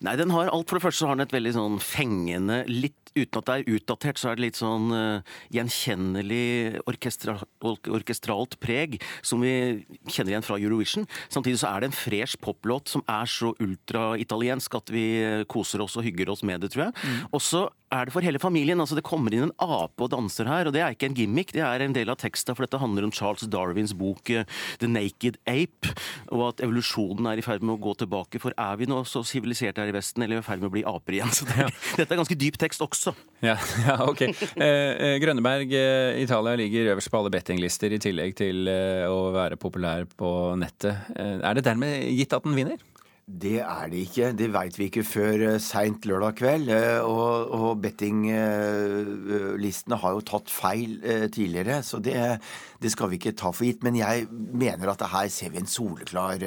Nei, 0.06 0.15
den 0.20 0.34
har 0.34 0.52
alt. 0.52 0.70
For 0.70 0.78
det 0.78 0.86
første 0.86 1.04
så 1.04 1.10
har 1.10 1.18
den 1.18 1.26
et 1.26 1.36
veldig 1.36 1.56
sånn 1.56 1.80
fengende, 1.84 2.62
litt 2.70 3.06
uten 3.15 3.39
at 3.39 3.48
det 3.48 3.56
er 3.56 3.78
utdatert, 3.78 4.20
så 4.20 4.30
er 4.30 4.38
det 4.38 4.44
litt 4.44 4.60
sånn 4.60 4.89
uh, 4.91 5.36
gjenkjennelig 5.56 6.82
orkestra, 6.89 7.38
orkestralt 7.63 8.58
preg, 8.63 8.98
som 9.26 9.44
vi 9.44 9.86
kjenner 10.12 10.34
igjen 10.34 10.46
fra 10.46 10.60
Eurovision. 10.60 11.08
Samtidig 11.32 11.62
så 11.62 11.72
er 11.72 11.84
det 11.84 11.91
en 11.91 11.96
fresh 11.96 12.41
poplåt 12.44 12.91
som 12.91 13.06
er 13.08 13.30
så 13.32 13.54
ultra-italiensk 13.63 14.78
at 14.82 14.91
vi 14.94 15.08
koser 15.52 15.84
oss 15.86 15.96
og 15.96 16.06
hygger 16.08 16.34
oss 16.34 16.44
med 16.46 16.65
det, 16.65 16.74
tror 16.76 16.89
jeg. 16.89 16.98
Mm. 17.06 17.26
Og 17.32 17.44
så 17.44 17.65
er 17.94 18.08
det 18.08 18.15
for 18.15 18.26
hele 18.26 18.41
familien. 18.41 18.80
altså 18.82 18.98
Det 18.98 19.06
kommer 19.06 19.34
inn 19.34 19.48
en 19.48 19.56
ape 19.62 20.04
og 20.04 20.12
danser 20.12 20.50
her, 20.50 20.68
og 20.68 20.76
det 20.76 20.82
er 20.84 20.96
ikke 20.96 21.10
en 21.10 21.18
gimmick, 21.18 21.54
det 21.56 21.63
er 21.63 21.84
en 21.86 21.96
del 21.96 22.12
av 22.12 22.20
teksta, 22.22 22.56
for 22.56 22.65
dette 22.65 22.82
handler 22.82 23.08
om 23.08 23.13
Charles 23.15 23.48
Darwins 23.52 23.94
bok 23.98 24.32
uh, 24.34 24.44
The 24.82 24.89
Naked 24.91 25.39
Ape, 25.48 25.94
og 26.34 26.50
at 26.50 26.65
evolusjonen 26.65 27.30
er 27.32 27.39
i 27.39 27.46
ferd 27.46 27.63
med 27.63 27.78
å 27.78 27.84
gå 27.88 27.96
tilbake. 28.02 28.41
For 28.44 28.56
er 28.60 28.80
vi 28.82 28.89
nå 28.89 29.04
så 29.08 29.24
siviliserte 29.26 29.84
her 29.84 29.94
i 29.94 29.94
Vesten, 29.95 30.23
eller 30.23 30.36
er 30.38 30.41
vi 30.41 30.45
i 30.45 30.49
ferd 30.49 30.62
med 30.62 30.69
å 30.69 30.75
bli 30.75 30.84
aper 30.89 31.13
igjen? 31.17 31.31
Så 31.36 31.43
det, 31.49 31.58
ja. 31.63 31.69
Dette 31.99 32.12
er 32.13 32.21
ganske 32.21 32.39
dyp 32.39 32.58
tekst 32.62 32.81
også. 32.86 33.12
Ja, 33.45 33.55
ja 33.86 33.95
ok. 34.05 34.21
Eh, 34.25 34.34
eh 34.63 35.15
Grønneberg, 35.23 35.69
eh, 35.75 36.23
Italia 36.23 36.53
ligger 36.60 36.91
øverst 36.93 37.12
på 37.12 37.19
alle 37.19 37.34
bettinglister, 37.34 37.89
i 37.95 38.01
tillegg 38.01 38.31
til 38.39 38.58
eh, 38.71 39.05
å 39.10 39.31
være 39.36 39.62
populær 39.62 40.01
på 40.17 40.29
nettet. 40.60 40.95
Eh, 41.15 41.38
er 41.39 41.53
det 41.58 41.67
dermed 41.67 41.91
gitt 42.15 42.34
at 42.36 42.45
den 42.45 42.58
vinner? 42.58 42.79
Det 43.25 43.60
er 43.63 43.86
det 43.89 43.99
ikke. 44.05 44.38
Det 44.38 44.53
veit 44.53 44.75
vi 44.77 44.86
ikke 44.86 45.10
før 45.10 45.55
uh, 45.55 45.58
seint 45.58 46.05
lørdag 46.05 46.38
kveld. 46.38 46.69
Og, 47.10 47.34
og 47.58 47.81
bettinglistene 47.81 49.97
har 50.03 50.12
jo 50.13 50.21
tatt 50.29 50.45
feil 50.53 51.01
tidligere, 51.34 51.81
så 51.81 51.97
det, 52.05 52.38
det, 52.86 52.93
skal 52.93 53.12
vi 53.12 53.19
ikke 53.19 53.36
ta 53.38 53.52
for 53.56 53.67
gitt. 53.67 53.84
Men 53.86 54.00
jeg 54.00 54.28
mener 54.32 54.93
at 54.93 55.06
her 55.12 55.30
ser 55.34 55.54
vi 55.54 55.62
en 55.62 55.69
soleklar, 55.69 56.43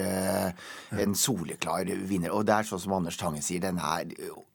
en 0.95 1.17
soleklar 1.19 1.91
vinner. 2.09 2.35
Og 2.35 2.47
det 2.49 2.57
er 2.57 2.69
sånn 2.71 2.85
som 2.87 2.99
Anders 2.99 3.19
Tange 3.21 3.43
sier, 3.45 3.63
den 3.65 3.81
er 3.83 4.15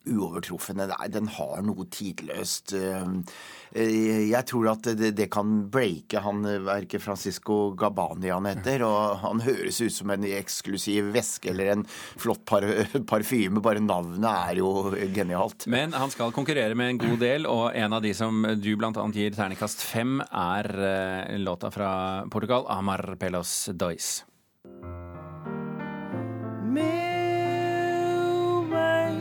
uovertruffen. 0.09 0.81
Den 1.13 1.29
har 1.37 1.63
noe 1.65 1.85
tidløst. 1.91 2.73
Eh, 2.75 4.27
jeg 4.29 4.45
tror 4.49 4.69
at 4.73 4.89
det, 4.99 5.27
kan 5.33 5.53
breake 5.73 6.21
han 6.21 6.43
verket 6.65 7.01
Francisco 7.01 7.71
Gabani 7.77 8.31
han 8.33 8.47
heter. 8.49 8.83
Og 8.87 9.23
han 9.23 9.43
høres 9.45 9.79
ut 9.81 9.95
som 9.95 10.13
en 10.13 10.27
eksklusiv 10.27 11.13
væske 11.15 11.51
eller 11.53 11.73
en 11.73 11.85
flott 11.89 12.43
par 12.49 12.67
parfyme. 13.09 13.63
Bare 13.63 13.83
navnet 13.83 14.29
er 14.29 14.61
jo 14.61 14.93
genialt. 15.15 15.67
Men 15.71 15.95
han 15.97 16.11
skal 16.13 16.35
konkurrere 16.35 16.77
med 16.77 16.93
en 16.93 17.03
god 17.05 17.19
del, 17.23 17.47
og 17.49 17.65
en 17.75 17.97
av 17.97 18.03
de 18.03 18.13
som 18.17 18.43
du 18.59 18.73
bl.a. 18.79 18.91
gir 19.13 19.33
terningkast 19.35 19.83
fem, 19.83 20.19
er 20.23 20.69
eh, 20.83 21.37
låta 21.41 21.71
fra 21.73 22.23
Portugal, 22.29 22.65
Amar 22.69 23.17
Pelos 23.17 23.69
Dois. 23.73 24.23
Meu 26.61 26.85
bem, 28.69 29.17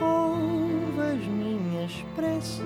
ouve 0.00 1.00
as 1.02 1.26
minhas 1.26 1.92
preces 2.16 2.64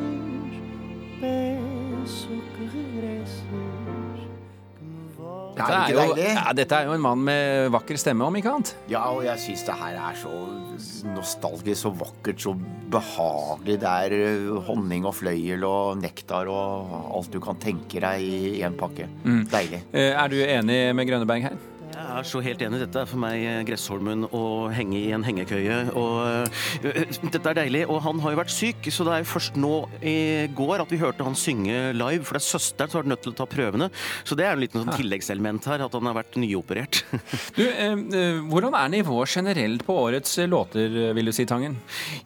dette 5.58 5.78
er, 5.78 5.92
jo, 5.94 6.16
ja, 6.22 6.44
dette 6.56 6.78
er 6.78 6.88
jo 6.88 6.96
en 6.96 7.04
mann 7.04 7.22
med 7.26 7.72
vakker 7.74 7.98
stemme, 8.00 8.26
om 8.26 8.38
ikke 8.38 8.52
annet. 8.54 8.74
Ja, 8.90 9.04
og 9.12 9.24
jeg 9.26 9.42
syns 9.42 9.64
det 9.68 9.78
her 9.80 9.98
er 10.08 10.18
så 10.18 10.34
nostalgisk, 11.14 11.80
så 11.82 11.92
vakkert, 12.04 12.42
så 12.42 12.54
behagelig. 12.92 13.78
Det 13.82 13.94
er 13.94 14.16
eh, 14.18 14.52
honning 14.68 15.08
og 15.08 15.16
fløyel 15.18 15.66
og 15.68 15.98
nektar 16.02 16.50
og 16.52 16.94
alt 17.18 17.32
du 17.34 17.40
kan 17.44 17.58
tenke 17.62 18.02
deg 18.04 18.22
i 18.24 18.62
én 18.66 18.78
pakke. 18.78 19.08
Mm. 19.24 19.42
Deilig. 19.52 19.82
Eh, 19.92 20.12
er 20.12 20.32
du 20.32 20.38
enig 20.42 20.80
med 20.96 21.10
Grønneberg 21.10 21.50
her? 21.50 21.58
Jeg 21.98 22.14
er 22.14 22.26
så 22.30 22.40
helt 22.44 22.60
enig. 22.62 22.78
Dette 22.78 23.00
er 23.02 23.08
for 23.10 23.18
meg 23.18 23.40
eh, 23.42 23.60
Gressholmen 23.66 24.28
å 24.30 24.42
henge 24.70 25.00
i 25.00 25.08
en 25.14 25.24
hengekøye. 25.26 25.78
Og, 25.98 26.18
uh, 26.22 27.16
dette 27.32 27.40
er 27.50 27.56
deilig. 27.58 27.80
Og 27.90 27.98
han 28.04 28.20
har 28.22 28.34
jo 28.34 28.38
vært 28.38 28.54
syk, 28.54 28.86
så 28.94 29.06
det 29.06 29.16
er 29.16 29.24
jo 29.24 29.30
først 29.32 29.58
nå 29.58 29.72
i 30.06 30.46
går 30.54 30.84
at 30.84 30.94
vi 30.94 31.00
hørte 31.00 31.26
han 31.26 31.34
synge 31.38 31.74
live. 31.96 32.22
For 32.22 32.38
det 32.38 32.42
er 32.44 32.46
søsteren 32.46 32.92
som 32.92 33.00
har 33.00 33.06
vært 33.06 33.12
nødt 33.14 33.24
til 33.26 33.34
å 33.34 33.38
ta 33.40 33.46
prøvene. 33.50 33.88
Så 34.22 34.38
det 34.38 34.46
er 34.46 34.54
en 34.54 34.62
liten 34.62 34.84
sånn 34.84 34.94
tilleggselement 34.94 35.66
her, 35.72 35.82
at 35.88 35.96
han 35.98 36.10
har 36.10 36.14
vært 36.20 36.38
nyoperert. 36.38 37.00
du, 37.58 37.64
uh, 37.66 38.44
hvordan 38.46 38.78
er 38.78 38.94
nivået 38.94 39.34
generelt 39.34 39.82
på 39.88 39.98
årets 40.04 40.38
låter, 40.46 40.94
vil 41.18 41.32
du 41.32 41.34
si, 41.34 41.48
Tangen? 41.50 41.80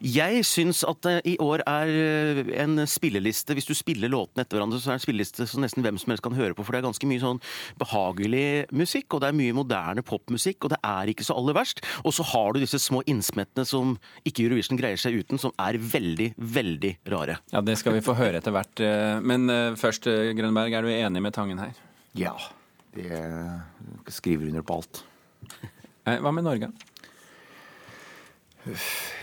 Jeg 0.05 0.45
syns 0.45 0.83
at 0.85 1.01
det 1.07 1.15
i 1.33 1.35
år 1.41 1.65
er 1.65 2.53
en 2.61 2.85
spilleliste. 2.85 3.57
Hvis 3.57 3.71
du 3.71 3.73
spiller 3.77 4.13
låtene 4.13 4.45
etter 4.45 4.61
hverandre, 4.61 4.77
så 4.77 4.91
er 4.91 4.99
det 4.99 5.01
en 5.01 5.07
spilleliste 5.07 5.49
som 5.49 5.65
nesten 5.65 5.81
hvem 5.81 5.97
som 5.97 6.13
helst 6.13 6.27
kan 6.29 6.37
høre 6.37 6.53
på. 6.53 6.61
For 6.61 6.77
det 6.77 6.83
er 6.83 6.89
ganske 6.91 7.09
mye 7.09 7.25
sånn 7.25 7.41
behagelig 7.81 8.47
musikk, 8.69 9.09
og 9.17 9.25
det 9.25 9.33
er 9.33 9.41
mye 9.41 9.61
moderne 9.63 10.03
popmusikk, 10.05 10.65
og 10.65 10.75
det 10.75 10.79
er 10.85 11.11
ikke 11.11 11.25
så 11.25 11.37
aller 11.39 11.57
verst. 11.57 11.83
Og 12.03 12.15
så 12.15 12.25
har 12.33 12.53
du 12.53 12.61
disse 12.63 12.79
små 12.81 13.03
innsmettene 13.09 13.65
som 13.67 13.95
ikke 14.27 14.45
Eurovision 14.47 14.79
greier 14.79 14.99
seg 14.99 15.17
uten, 15.23 15.41
som 15.41 15.53
er 15.61 15.79
veldig, 15.79 16.33
veldig 16.37 16.95
rare. 17.13 17.39
Ja, 17.53 17.63
det 17.65 17.79
skal 17.81 17.97
vi 17.97 18.05
få 18.05 18.17
høre 18.19 18.41
etter 18.41 18.55
hvert. 18.55 18.83
Men 19.23 19.49
eh, 19.51 19.79
først, 19.79 20.07
eh, 20.11 20.33
Grønberg, 20.37 20.73
er 20.73 20.85
du 20.85 20.91
enig 20.93 21.23
med 21.23 21.35
Tangen 21.35 21.61
her? 21.61 21.73
Ja. 22.17 22.35
Det 22.93 24.13
skriver 24.13 24.51
under 24.51 24.65
på 24.65 24.81
alt. 24.81 25.05
Eh, 26.03 26.17
hva 26.19 26.33
med 26.35 26.43
Norge? 26.43 26.67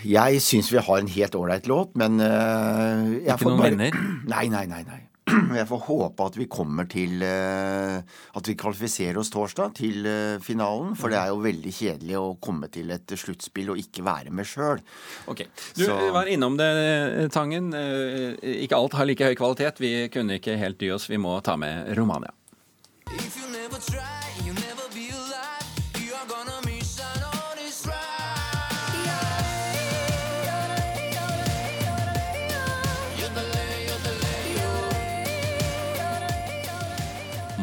Jeg 0.00 0.40
syns 0.40 0.70
vi 0.72 0.80
har 0.80 1.02
en 1.02 1.10
helt 1.12 1.34
ålreit 1.36 1.66
låt, 1.68 1.90
men 2.00 2.16
uh, 2.24 3.20
Ikke 3.20 3.50
noen 3.50 3.60
bare... 3.60 3.66
venner? 3.66 3.98
Nei, 4.32 4.46
nei, 4.48 4.62
nei. 4.70 4.80
nei. 4.88 5.02
Jeg 5.60 5.66
får 5.70 5.82
håpe 5.86 6.26
at 6.30 6.38
vi 6.38 6.46
kommer 6.50 6.88
til 6.90 7.22
uh, 7.22 8.00
At 8.36 8.50
vi 8.50 8.56
kvalifiserer 8.58 9.20
oss 9.20 9.32
torsdag 9.32 9.74
til 9.78 10.06
uh, 10.06 10.38
finalen. 10.44 10.94
For 10.98 11.12
det 11.12 11.20
er 11.20 11.32
jo 11.32 11.40
veldig 11.44 11.74
kjedelig 11.74 12.18
å 12.20 12.26
komme 12.42 12.70
til 12.72 12.92
et 12.94 13.16
sluttspill 13.18 13.72
og 13.74 13.80
ikke 13.80 14.04
være 14.06 14.34
med 14.34 14.48
sjøl. 14.48 14.82
Okay. 15.30 15.50
Du 15.76 15.84
Så... 15.86 15.96
var 16.14 16.30
innom 16.30 16.58
det, 16.60 16.70
Tangen. 17.34 17.72
Ikke 18.40 18.78
alt 18.78 18.96
har 18.98 19.08
like 19.08 19.30
høy 19.30 19.36
kvalitet. 19.38 19.80
Vi 19.82 19.94
kunne 20.12 20.40
ikke 20.40 20.58
helt 20.60 20.80
dy 20.80 20.92
oss. 20.94 21.10
Vi 21.10 21.20
må 21.20 21.38
ta 21.44 21.56
med 21.60 21.92
Romania. 21.98 22.34
If 23.10 23.36
you 23.36 23.50
never 23.50 23.78
try, 23.78 24.19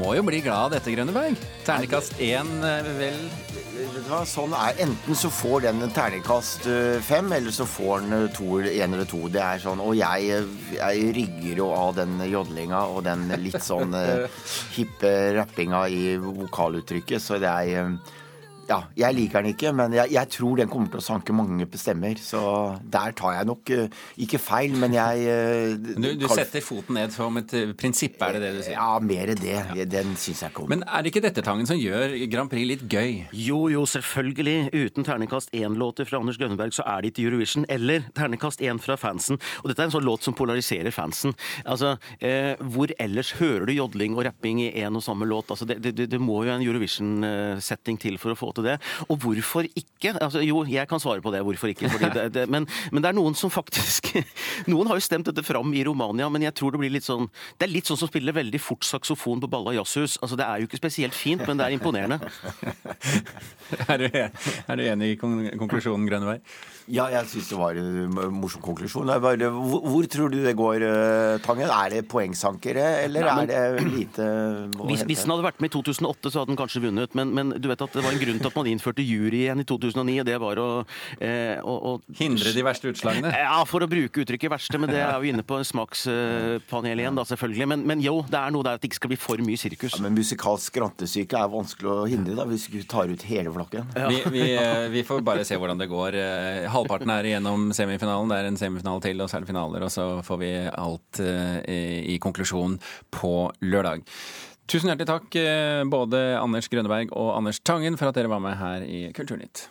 må 0.08 0.15
jo 0.15 0.24
bli 0.24 0.39
glad 0.39 0.70
av 0.70 0.74
dette, 0.78 0.91
Grønneberg. 0.93 1.36
Ternekast 1.67 2.22
én, 2.24 2.48
eh, 2.63 2.91
vel 2.98 3.20
Sånn 4.26 4.54
er 4.56 4.80
Enten 4.82 5.17
så 5.17 5.30
får 5.30 5.65
den 5.67 5.84
en 5.84 5.91
terningkast 5.93 6.65
eh, 6.72 7.00
fem, 7.04 7.28
eller 7.36 7.54
så 7.54 7.67
får 7.67 8.06
den 8.06 8.15
eh, 8.15 8.30
to, 8.34 8.60
en 8.63 8.96
eller 8.96 9.10
to. 9.10 9.20
Det 9.34 9.41
er 9.43 9.60
sånn, 9.62 9.84
Og 9.84 9.98
jeg, 10.00 10.39
jeg 10.78 11.12
rygger 11.17 11.62
jo 11.62 11.67
av 11.76 11.98
den 12.00 12.15
jodlinga 12.24 12.86
og 12.88 13.04
den 13.06 13.28
litt 13.43 13.60
sånn 13.63 13.93
hippe 14.78 15.12
rappinga 15.36 15.84
i 15.91 16.15
vokaluttrykket, 16.24 17.22
så 17.22 17.41
det 17.43 17.52
er 17.52 17.91
ja, 18.67 18.82
jeg 18.99 19.15
liker 19.15 19.43
den 19.43 19.53
ikke, 19.53 19.71
men 19.75 19.93
jeg, 19.95 20.12
jeg, 20.12 20.30
tror 20.34 20.60
den 20.60 20.69
kommer 20.71 20.91
til 20.91 20.99
å 20.99 21.06
sanke 21.06 21.36
mange 21.36 21.67
stemmer. 21.80 22.19
Så 22.19 22.41
der 22.84 23.13
tar 23.17 23.38
jeg 23.38 23.47
nok 23.47 23.71
uh, 23.71 24.01
ikke 24.23 24.39
feil, 24.41 24.75
men 24.80 24.95
jeg 24.95 25.23
uh, 25.23 25.95
Du, 25.95 26.10
du 26.19 26.27
setter 26.32 26.63
foten 26.65 26.97
ned 26.99 27.13
som 27.15 27.39
et 27.39 27.53
uh, 27.56 27.71
prinsipp, 27.80 28.17
er 28.23 28.36
det 28.36 28.41
det 28.43 28.51
du 28.58 28.62
sier? 28.65 28.75
Ja, 28.75 28.97
mer 28.99 29.32
det. 29.32 29.56
Ja. 29.56 29.88
Den 29.88 30.15
syns 30.19 30.43
jeg 30.43 30.51
ikke 30.51 30.65
om. 30.65 30.71
Men 30.73 30.84
er 30.84 31.06
det 31.06 31.13
ikke 31.13 31.23
dette, 31.23 31.45
Tangen, 31.47 31.69
som 31.69 31.80
gjør 31.80 32.15
Grand 32.32 32.51
Prix 32.51 32.67
litt 32.67 32.84
gøy? 32.91 33.23
Jo, 33.32 33.62
jo, 33.71 33.86
selvfølgelig. 33.88 34.58
Uten 34.75 35.08
terningkast 35.08 35.53
én-låter 35.56 36.10
fra 36.10 36.19
Anders 36.19 36.39
Grønneberg, 36.41 36.75
så 36.75 36.86
er 36.88 37.03
det 37.03 37.13
ikke 37.13 37.27
Eurovision. 37.30 37.67
Eller 37.71 38.10
terningkast 38.17 38.63
én 38.65 38.82
fra 38.84 38.99
fansen. 38.99 39.39
Og 39.63 39.71
dette 39.71 39.86
er 39.86 39.91
en 39.91 39.95
sånn 39.95 40.08
låt 40.08 40.27
som 40.27 40.36
polariserer 40.38 40.91
fansen. 40.95 41.36
Altså, 41.63 41.95
hvor 42.73 42.91
ellers 42.99 43.34
hører 43.39 43.67
du 43.69 43.75
jodling 43.77 44.17
og 44.17 44.25
rapping 44.27 44.62
i 44.65 44.69
én 44.84 44.97
og 44.97 45.06
samme 45.06 45.27
låt? 45.30 45.53
Altså, 45.53 45.67
det, 45.69 45.80
det, 45.86 46.10
det 46.12 46.21
må 46.21 46.41
jo 46.43 46.56
en 46.56 46.65
Eurovision-setting 46.65 47.99
til 48.01 48.19
for 48.21 48.34
å 48.34 48.39
få 48.39 48.51
til 48.58 48.67
det. 48.67 48.78
Og 49.08 49.20
hvorfor 49.24 49.67
ikke? 49.67 50.13
Altså, 50.13 50.41
jo, 50.46 50.63
jeg 50.70 50.89
kan 50.89 51.02
svare 51.02 51.24
på 51.24 51.34
det, 51.34 51.43
hvorfor 51.46 51.72
ikke. 51.72 51.89
Det, 51.98 52.28
det, 52.34 52.46
men, 52.52 52.67
men, 52.91 53.04
det 53.04 53.12
er 53.12 53.17
noen 53.17 53.36
som 53.38 53.52
faktisk 53.54 54.12
Noen 54.72 54.89
har 54.89 55.00
jo 55.00 55.04
stemt 55.04 55.28
dette 55.30 55.43
fram 55.46 55.74
i 55.78 55.84
Romania, 55.88 56.28
men 56.34 56.46
jeg 56.46 56.56
tror 56.58 56.74
det 56.74 56.82
blir 56.82 56.93
litt 56.93 57.06
sånn 57.06 57.28
Det 57.58 57.67
er 57.67 57.74
litt 57.74 57.89
sånn 57.89 58.00
som 58.00 58.10
spiller 58.10 58.36
veldig 58.36 58.62
fort 58.62 58.86
saksofon 58.88 59.41
på 59.43 59.50
Balla 59.52 59.76
jazzhus. 59.78 60.17
Altså, 60.22 60.39
det 60.39 60.48
er 60.48 60.62
jo 60.62 60.70
ikke 60.70 60.82
spesielt 60.82 61.17
fint, 61.17 61.43
men 61.48 61.60
det 61.60 61.67
er 61.67 61.78
imponerende. 61.78 62.20
er, 63.91 64.04
du, 64.04 64.17
er 64.17 64.80
du 64.80 64.86
enig 64.88 65.13
i 65.13 65.20
konklusjonen, 65.20 66.08
Grønneberg? 66.10 66.43
Ja, 66.88 67.10
jeg 67.12 67.28
syns 67.28 67.50
det 67.52 67.58
var 67.60 67.76
en 67.76 68.13
morsom 68.38 68.62
konklusjon. 68.63 69.10
Bare, 69.20 69.50
hvor, 69.52 69.82
hvor, 69.84 70.06
tror 70.08 70.32
du 70.32 70.38
det 70.39 70.54
går, 70.56 70.86
eh, 70.88 71.39
Tangen? 71.43 71.67
Er 71.67 71.91
det 71.91 72.06
poengsankere, 72.08 72.86
eller 73.04 73.28
Nei, 73.28 73.34
men, 73.41 73.52
er 73.52 73.76
det 73.76 73.88
lite 73.91 74.28
hvis, 74.88 75.04
hvis, 75.10 75.26
den 75.26 75.34
hadde 75.34 75.46
vært 75.46 75.60
med 75.60 75.72
i 75.72 75.76
2008, 75.76 76.32
så 76.32 76.41
hadde 76.41 76.54
den 76.54 76.60
kanskje 76.60 76.84
vunnet. 76.86 77.17
Men, 77.17 77.34
men, 77.36 77.52
du 77.60 77.67
vet 77.67 77.84
at 77.84 77.98
det 77.98 78.06
var 78.06 78.15
en 78.15 78.22
grunn 78.22 78.39
til 78.39 78.46
at 78.49 78.57
man 78.57 78.69
innførte 78.69 79.05
jury 79.05 79.43
igjen 79.45 79.62
i 79.62 79.65
2009, 79.67 80.17
og 80.21 80.27
det 80.27 80.38
var 80.41 80.62
å, 80.62 80.67
eh, 81.19 81.57
å, 81.62 81.75
å 81.91 81.93
Hindre 82.17 82.53
de 82.55 82.63
verste 82.65 82.91
utslagene? 82.91 83.33
Ja, 83.47 83.62
for 83.69 83.83
å 83.83 83.89
bruke 83.89 84.23
uttrykket 84.23 84.51
verste. 84.51 84.79
Men 84.81 84.91
det 84.91 84.99
er 85.03 85.13
jo 85.15 85.31
inne 85.31 85.43
på 85.47 85.60
smakspanel 85.67 87.01
igjen, 87.03 87.17
da, 87.17 87.25
selvfølgelig. 87.27 87.67
Men, 87.73 87.86
men, 87.88 88.01
jo, 88.03 88.19
det 88.27 88.39
er 88.39 88.53
noe 88.53 88.65
der 88.65 88.77
at 88.77 88.83
det 88.83 88.91
ikke 88.91 88.99
skal 89.01 89.12
bli 89.13 89.19
for 89.21 89.43
mye 89.45 89.60
sirkus. 89.60 89.95
Ja, 89.95 90.01
men 90.05 90.17
musikalsk 90.17 90.79
rantesyke 90.81 91.39
er 91.39 91.51
vanskelig 91.51 91.91
å 91.93 92.07
hindre, 92.10 92.36
da, 92.39 92.47
hvis 92.49 92.67
du 92.73 92.79
tar 92.89 93.12
ut 93.12 93.25
hele 93.29 93.53
flokken. 93.53 93.88
Ja. 93.95 94.10
Vi, 94.12 94.21
vi, 94.33 94.47
eh, 94.57 94.88
vi, 94.93 95.05
får 95.07 95.23
bare 95.27 95.45
se 95.47 95.60
hvordan 95.60 95.79
det 95.79 95.89
går 95.91 96.17
halvparten 96.73 97.13
er 97.13 97.31
igjennom 97.31 97.69
semifinalen. 97.75 98.31
Det 98.31 98.41
er 98.41 98.51
en 98.51 98.60
semifinale 98.60 99.03
til, 99.05 99.23
og 99.23 99.29
så 99.29 99.39
er 99.39 99.45
det 99.45 99.51
finaler. 99.51 99.88
Og 99.88 99.93
så 99.93 100.10
får 100.27 100.41
vi 100.43 100.51
alt 100.71 101.21
i, 101.23 101.81
i 102.15 102.19
konklusjon 102.23 102.77
på 103.13 103.33
lørdag. 103.65 104.05
Tusen 104.67 104.91
hjertelig 104.91 105.08
takk, 105.08 105.39
uh, 105.39 105.84
både 105.88 106.21
Anders 106.41 106.67
Grønneberg 106.71 107.13
og 107.15 107.38
Anders 107.38 107.62
Tangen, 107.63 107.95
for 107.99 108.12
at 108.12 108.19
dere 108.19 108.32
var 108.32 108.43
med 108.43 108.60
her 108.60 108.84
i 108.84 109.08
Kulturnytt 109.15 109.69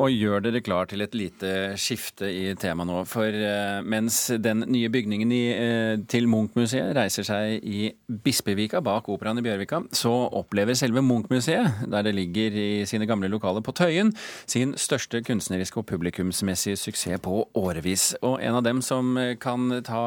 og 0.00 0.12
gjør 0.12 0.42
dere 0.44 0.62
klar 0.64 0.88
til 0.90 1.04
et 1.04 1.14
lite 1.16 1.50
skifte 1.80 2.28
i 2.30 2.52
temaet 2.58 2.88
nå. 2.88 2.98
For 3.08 3.28
uh, 3.28 3.80
mens 3.84 4.24
den 4.42 4.64
nye 4.72 4.90
bygningen 4.92 5.32
i, 5.34 5.42
uh, 5.52 5.94
til 6.10 6.28
Munch-museet 6.30 6.94
reiser 6.96 7.26
seg 7.28 7.66
i 7.66 7.90
Bispevika, 8.24 8.82
bak 8.84 9.10
operaen 9.12 9.40
i 9.40 9.44
Bjørvika, 9.44 9.82
så 9.96 10.12
opplever 10.32 10.78
selve 10.78 11.04
Munch-museet, 11.04 11.84
der 11.92 12.06
det 12.06 12.14
ligger 12.16 12.56
i 12.56 12.70
sine 12.88 13.08
gamle 13.08 13.30
lokaler 13.32 13.64
på 13.64 13.74
Tøyen, 13.76 14.14
sin 14.46 14.76
største 14.80 15.22
kunstneriske 15.26 15.82
og 15.82 15.88
publikumsmessige 15.90 16.80
suksess 16.80 17.22
på 17.22 17.42
årevis. 17.58 18.12
Og 18.22 18.40
en 18.42 18.58
av 18.58 18.66
dem 18.66 18.82
som 18.84 19.16
kan 19.42 19.82
ta 19.84 20.04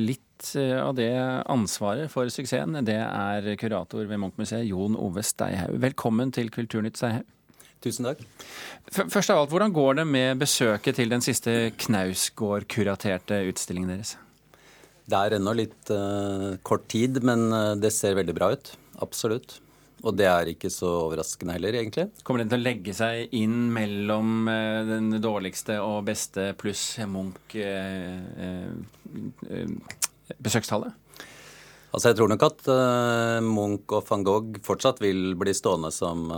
litt 0.00 0.20
av 0.54 0.92
det 0.98 1.12
ansvaret 1.48 2.10
for 2.12 2.28
suksessen, 2.32 2.76
det 2.84 2.98
er 3.00 3.54
kurator 3.60 4.04
ved 4.10 4.20
Munch-museet, 4.20 4.66
Jon 4.68 4.98
Ove 4.98 5.24
Steihaug. 5.24 5.78
Velkommen 5.82 6.34
til 6.34 6.52
Kulturnytt, 6.52 7.00
Steihaug. 7.00 7.33
Tusen 7.84 8.06
takk. 8.08 8.22
Først 8.88 9.30
av 9.32 9.42
alt, 9.42 9.50
Hvordan 9.52 9.72
går 9.74 9.98
det 10.00 10.04
med 10.08 10.38
besøket 10.40 10.96
til 10.96 11.10
den 11.12 11.24
siste 11.24 11.74
Knausgård-kuraterte 11.84 13.42
utstillingen 13.50 13.92
deres? 13.92 14.14
Det 15.04 15.18
er 15.18 15.36
ennå 15.36 15.52
litt 15.58 15.92
uh, 15.92 16.56
kort 16.64 16.86
tid, 16.88 17.20
men 17.20 17.50
uh, 17.52 17.74
det 17.76 17.92
ser 17.92 18.16
veldig 18.16 18.36
bra 18.36 18.54
ut. 18.54 18.72
Absolutt. 19.04 19.58
Og 20.04 20.16
det 20.16 20.28
er 20.28 20.48
ikke 20.52 20.70
så 20.72 20.88
overraskende 21.02 21.56
heller, 21.56 21.76
egentlig. 21.76 22.06
Kommer 22.24 22.40
den 22.40 22.52
til 22.52 22.62
å 22.62 22.64
legge 22.64 22.96
seg 22.96 23.36
inn 23.36 23.68
mellom 23.74 24.48
uh, 24.48 24.80
den 24.88 25.12
dårligste 25.20 25.76
og 25.84 26.06
beste 26.08 26.52
pluss 26.60 26.86
Munch 27.04 27.58
besøkstallet? 30.40 30.96
Altså, 31.94 32.08
jeg 32.08 32.16
tror 32.18 32.32
nok 32.32 32.48
at 32.48 32.68
Munch 33.44 33.92
og 33.94 34.08
van 34.08 34.24
Gogh 34.26 34.56
fortsatt 34.64 35.04
vil 35.04 35.36
bli 35.38 35.52
stående 35.54 35.92
som 35.94 36.32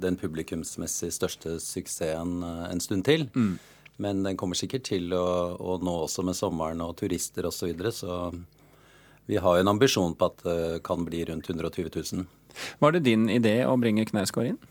den 0.00 0.18
publikumsmessig 0.20 1.12
største 1.14 1.58
suksessen 1.62 2.42
eh, 2.42 2.66
en 2.70 2.82
stund 2.82 3.06
til. 3.06 3.28
Mm. 3.34 3.56
Men 4.02 4.24
den 4.26 4.38
kommer 4.38 4.58
sikkert 4.58 4.88
til 4.88 5.12
å, 5.14 5.54
å 5.54 5.78
nå 5.78 5.96
også 6.06 6.24
med 6.26 6.36
sommeren 6.38 6.82
og 6.82 6.96
turister 6.98 7.46
osv. 7.46 7.60
Så, 7.60 7.70
videre, 7.70 7.92
så 7.94 9.24
vi 9.30 9.38
har 9.40 9.56
jo 9.56 9.64
en 9.64 9.74
ambisjon 9.76 10.16
på 10.18 10.30
at 10.30 10.42
det 10.44 10.82
kan 10.86 11.04
bli 11.06 11.22
rundt 11.30 11.50
120 11.50 11.90
000. 11.94 12.24
Var 12.82 12.94
det 12.94 13.04
din 13.06 13.28
idé 13.30 13.60
å 13.66 13.76
bringe 13.80 14.06
Knausgård 14.08 14.52
inn? 14.52 14.62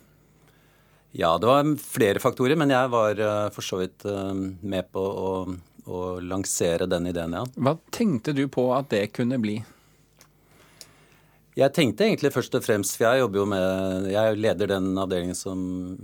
Ja, 1.13 1.35
det 1.37 1.45
var 1.45 1.67
flere 1.77 2.21
faktorer, 2.21 2.57
men 2.57 2.73
jeg 2.73 2.89
var 2.89 3.19
eh, 3.21 3.49
for 3.53 3.65
så 3.65 3.79
vidt 3.83 4.05
eh, 4.09 4.33
med 4.33 4.89
på 4.91 5.01
å, 5.01 5.31
å 5.85 5.99
lansere 6.25 6.87
den 6.89 7.11
ideen, 7.11 7.35
ja. 7.37 7.43
Hva 7.53 7.75
tenkte 7.93 8.33
du 8.33 8.47
på 8.51 8.71
at 8.73 8.89
det 8.93 9.05
kunne 9.13 9.37
bli? 9.41 9.59
Jeg 11.53 11.69
tenkte 11.69 12.07
egentlig 12.07 12.31
først 12.33 12.55
og 12.57 12.63
fremst, 12.65 12.95
for 12.97 13.05
jeg 13.05 13.21
jobber 13.21 13.37
jo 13.37 13.45
med 13.51 14.07
Jeg 14.09 14.37
leder 14.41 14.71
den 14.71 14.87
avdelingen 14.97 15.37
som 15.37 15.59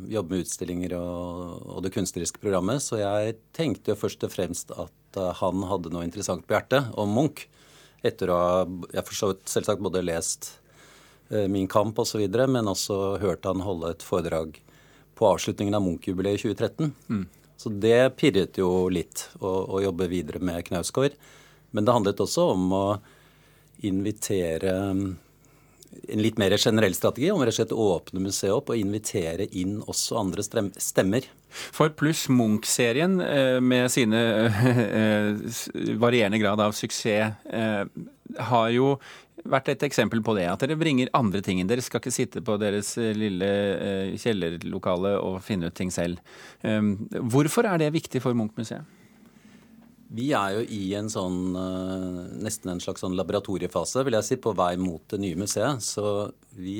jobber 0.05 0.35
med 0.35 0.43
utstillinger 0.45 0.93
og, 0.99 1.63
og 1.65 1.79
det 1.81 1.93
kunstneriske 1.95 2.41
programmet, 2.43 2.83
så 2.85 2.99
jeg 3.01 3.39
tenkte 3.57 3.89
jo 3.89 3.97
først 3.97 4.25
og 4.27 4.33
fremst 4.33 4.73
at 4.75 5.17
uh, 5.17 5.31
han 5.39 5.65
hadde 5.71 5.89
noe 5.93 6.05
interessant 6.05 6.45
på 6.45 6.53
hjertet 6.53 6.91
om 7.01 7.09
Munch. 7.17 7.47
etter 8.05 8.29
å 8.29 8.37
ha 8.37 8.59
jeg 8.93 9.07
forstår 9.07 9.39
selvsagt 9.49 9.81
både 9.83 10.05
lest 10.05 10.51
eh, 11.33 11.49
Min 11.51 11.67
kamp 11.67 11.97
osv., 11.99 12.21
men 12.29 12.69
også 12.69 13.17
hørt 13.19 13.49
han 13.49 13.65
holde 13.65 13.89
et 13.91 14.05
foredrag 14.05 14.61
på 15.17 15.27
avslutningen 15.27 15.75
av 15.75 15.83
Munch-jubileet 15.83 16.39
i 16.39 16.53
2013. 16.53 16.93
Mm. 17.09 17.25
Så 17.57 17.73
det 17.73 18.15
pirret 18.21 18.61
jo 18.61 18.85
litt 18.93 19.25
å, 19.41 19.49
å 19.49 19.81
jobbe 19.81 20.07
videre 20.13 20.39
med 20.39 20.61
Knausgård. 20.69 21.17
Men 21.73 21.85
det 21.85 21.95
handlet 21.97 22.21
også 22.23 22.45
om 22.53 22.69
å 22.71 22.85
invitere 23.83 24.77
en 26.09 26.21
litt 26.21 26.37
mer 26.41 26.55
generell 26.57 26.95
strategi 26.95 27.29
om 27.31 27.41
å 27.41 27.87
åpne 27.95 28.23
museet 28.23 28.53
opp 28.53 28.71
og 28.73 28.79
invitere 28.79 29.47
inn 29.57 29.79
også 29.85 30.19
andre 30.19 30.45
stemmer. 30.45 31.25
For 31.49 31.89
Pluss 31.97 32.27
Munch-serien 32.29 33.19
eh, 33.21 33.57
med 33.61 33.89
sine 33.93 34.19
eh, 34.49 35.57
varierende 36.01 36.41
grad 36.41 36.61
av 36.61 36.75
suksess 36.77 37.33
eh, 37.49 37.83
har 38.49 38.69
jo 38.73 38.93
vært 39.49 39.71
et 39.73 39.87
eksempel 39.87 40.21
på 40.25 40.35
det. 40.37 40.45
At 40.51 40.61
dere 40.61 40.77
bringer 40.77 41.09
andre 41.17 41.41
ting 41.41 41.61
inn. 41.61 41.69
Dere 41.69 41.83
skal 41.85 42.03
ikke 42.03 42.13
sitte 42.13 42.43
på 42.45 42.57
deres 42.61 42.91
lille 42.99 43.49
kjellerlokale 44.19 45.15
og 45.23 45.39
finne 45.45 45.71
ut 45.71 45.77
ting 45.79 45.93
selv. 45.95 46.19
Hvorfor 46.61 47.69
er 47.71 47.79
det 47.79 47.93
viktig 47.95 48.19
for 48.21 48.35
Munch-museet? 48.35 48.98
Vi 50.09 50.31
er 50.33 50.55
jo 50.57 50.65
i 50.73 50.81
en 50.97 51.09
sånn 51.11 51.53
nesten 52.41 52.73
en 52.73 52.81
slags 52.81 53.03
sånn 53.05 53.17
laboratoriefase, 53.17 54.01
vil 54.07 54.17
jeg 54.17 54.25
si, 54.25 54.37
på 54.41 54.55
vei 54.57 54.73
mot 54.81 55.03
det 55.11 55.19
nye 55.21 55.37
museet. 55.37 55.85
Så 55.85 56.31
vi, 56.57 56.79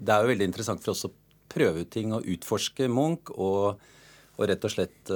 det 0.00 0.14
er 0.14 0.24
jo 0.24 0.30
veldig 0.32 0.48
interessant 0.48 0.80
for 0.80 0.94
oss 0.94 1.04
å 1.08 1.12
prøve 1.52 1.84
ut 1.84 1.92
ting 1.92 2.14
og 2.16 2.24
utforske 2.32 2.88
Munch 2.88 3.32
og, 3.36 3.82
og 4.36 4.48
rett 4.48 4.64
og 4.64 4.72
slett 4.72 5.12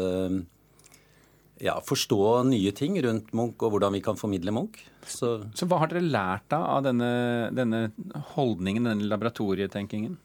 ja, 1.60 1.76
forstå 1.84 2.20
nye 2.48 2.72
ting 2.76 2.96
rundt 3.04 3.32
Munch 3.36 3.60
og 3.64 3.74
hvordan 3.74 3.94
vi 3.96 4.02
kan 4.04 4.18
formidle 4.20 4.54
Munch. 4.54 4.80
Så, 5.04 5.38
Så 5.56 5.68
hva 5.68 5.82
har 5.82 5.92
dere 5.92 6.04
lært 6.06 6.48
da 6.52 6.62
av 6.76 6.84
denne, 6.86 7.10
denne 7.56 7.86
holdningen, 8.34 8.88
denne 8.88 9.08
laboratorietenkingen? 9.10 10.16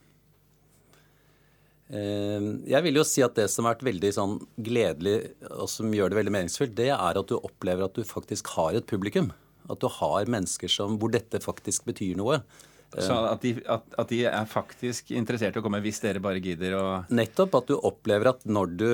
Eh, 1.93 2.45
jeg 2.65 2.81
vil 2.87 2.97
jo 2.97 3.05
si 3.05 3.21
at 3.25 3.35
det 3.37 3.45
som 3.53 3.67
har 3.67 3.75
vært 3.75 3.85
veldig 3.85 4.11
sånn 4.15 4.37
gledelig, 4.65 5.17
og 5.51 5.67
som 5.69 5.91
gjør 5.93 6.11
det 6.11 6.19
veldig 6.19 6.35
meningsfullt, 6.37 6.77
det 6.77 6.91
er 6.95 7.19
at 7.19 7.29
du 7.29 7.37
opplever 7.37 7.85
at 7.85 7.97
du 7.97 8.05
faktisk 8.07 8.49
har 8.55 8.77
et 8.77 8.87
publikum. 8.89 9.31
At 9.69 9.81
du 9.81 9.89
har 9.89 10.29
mennesker 10.29 10.71
som, 10.71 10.97
hvor 11.01 11.13
dette 11.13 11.41
faktisk 11.41 11.85
betyr 11.89 12.17
noe. 12.19 12.41
Så 12.95 13.15
at 13.27 13.41
de, 13.43 13.57
at, 13.67 13.85
at 13.99 14.11
de, 14.11 14.21
er 14.29 14.47
faktisk 14.47 15.09
interessert 15.11 15.57
i 15.57 15.59
å 15.59 15.63
komme 15.65 15.81
hvis 15.83 15.99
dere 16.03 16.21
bare 16.23 16.39
gidder 16.39 16.77
å 16.77 16.85
Nettopp. 17.11 17.57
At 17.59 17.71
du 17.71 17.75
opplever 17.75 18.29
at 18.31 18.45
når 18.47 18.75
du 18.77 18.89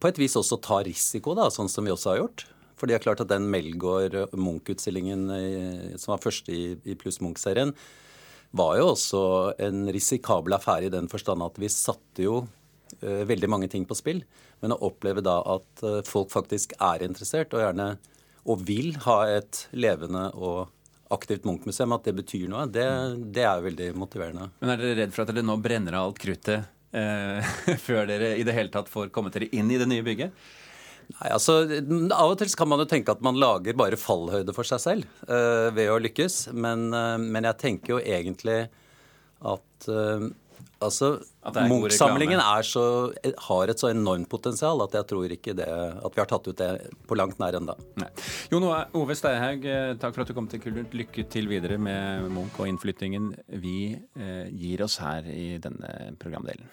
på 0.00 0.08
et 0.08 0.20
vis 0.20 0.36
også 0.38 0.56
tar 0.64 0.86
risiko, 0.86 1.34
da, 1.36 1.50
sånn 1.52 1.68
som 1.68 1.84
vi 1.84 1.92
også 1.92 2.12
har 2.12 2.22
gjort. 2.22 2.46
For 2.78 2.88
det 2.88 2.96
er 2.96 3.04
klart 3.04 3.20
at 3.22 3.30
den 3.30 3.46
Melgaard 3.52 4.16
Munch-utstillingen 4.32 5.28
som 6.00 6.14
var 6.14 6.22
første 6.24 6.54
i, 6.54 6.64
i 6.88 6.96
Pluss 6.98 7.20
Munch-serien, 7.22 7.74
var 8.54 8.76
jo 8.78 8.90
også 8.92 9.22
en 9.66 9.88
risikabel 9.94 10.56
affære 10.56 10.88
i 10.88 10.94
den 10.94 11.10
forstand 11.10 11.42
at 11.42 11.58
vi 11.58 11.70
satte 11.72 12.26
jo 12.26 12.40
uh, 12.44 13.22
veldig 13.26 13.50
mange 13.50 13.70
ting 13.72 13.86
på 13.88 13.96
spill. 13.98 14.22
Men 14.62 14.76
å 14.76 14.80
oppleve 14.86 15.24
da 15.24 15.40
at 15.56 15.84
uh, 15.84 16.00
folk 16.06 16.30
faktisk 16.34 16.76
er 16.78 17.04
interessert 17.06 17.54
og 17.56 17.64
gjerne 17.64 17.94
og 18.44 18.64
vil 18.68 18.92
ha 19.06 19.18
et 19.32 19.64
levende 19.72 20.28
og 20.36 20.68
aktivt 21.14 21.46
Munch-museum, 21.46 21.94
at 21.96 22.06
det 22.08 22.14
betyr 22.16 22.48
noe, 22.50 22.66
det, 22.70 22.84
det, 23.34 23.44
er 23.46 23.64
veldig 23.64 23.90
motiverende. 23.98 24.48
Men 24.60 24.72
er 24.72 24.80
dere 24.82 24.98
redd 25.02 25.14
for 25.14 25.24
at 25.24 25.32
dere 25.32 25.46
nå 25.46 25.56
brenner 25.62 25.96
av 25.98 26.08
alt 26.08 26.20
kruttet 26.20 26.64
eh, 26.96 27.54
før 27.86 28.08
dere 28.10 28.34
i 28.38 28.44
det 28.46 28.56
hele 28.56 28.72
tatt 28.72 28.90
får 28.90 29.12
kommet 29.14 29.36
dere 29.36 29.50
inn 29.56 29.70
i 29.72 29.80
det 29.80 29.88
nye 29.90 30.04
bygget? 30.06 30.44
Nei, 31.14 31.30
altså, 31.30 31.58
Av 32.14 32.30
og 32.32 32.38
til 32.40 32.54
kan 32.58 32.70
man 32.70 32.82
jo 32.82 32.88
tenke 32.90 33.14
at 33.14 33.24
man 33.24 33.38
lager 33.40 33.76
bare 33.78 33.98
fallhøyde 34.00 34.54
for 34.56 34.66
seg 34.68 34.82
selv 34.82 35.26
uh, 35.28 35.70
ved 35.74 35.90
å 35.92 36.00
lykkes. 36.02 36.48
Men, 36.52 36.88
uh, 36.94 37.18
men, 37.20 37.46
jeg 37.50 37.60
tenker 37.60 37.96
jo 37.96 38.00
egentlig 38.00 38.64
at 39.44 39.88
uh, 39.92 40.26
altså, 40.84 41.10
Munch-samlingen 41.70 42.40
har 42.40 43.72
et 43.72 43.82
så 43.82 43.90
enormt 43.92 44.30
potensial 44.32 44.84
at 44.84 44.96
jeg 44.96 45.08
tror 45.12 45.34
ikke 45.36 45.56
det, 45.58 45.68
at 45.68 46.16
vi 46.16 46.22
har 46.22 46.30
tatt 46.30 46.48
ut 46.48 46.60
det 46.60 46.70
på 47.08 47.18
langt 47.18 47.40
nær 47.42 47.58
ennå. 47.60 47.76
Jon 48.52 48.68
Ove 48.68 49.18
Steihaug, 49.18 49.68
takk 50.00 50.16
for 50.16 50.24
at 50.24 50.32
du 50.32 50.36
kom 50.36 50.48
til 50.50 50.64
Kultur. 50.64 50.88
Lykke 50.96 51.26
til 51.32 51.50
videre 51.52 51.80
med 51.80 52.30
Munch 52.32 52.56
og 52.58 52.70
innflyttingen. 52.70 53.34
Vi 53.64 53.92
gir 54.64 54.86
oss 54.86 55.00
her 55.04 55.28
i 55.28 55.54
denne 55.62 56.16
programdelen. 56.20 56.72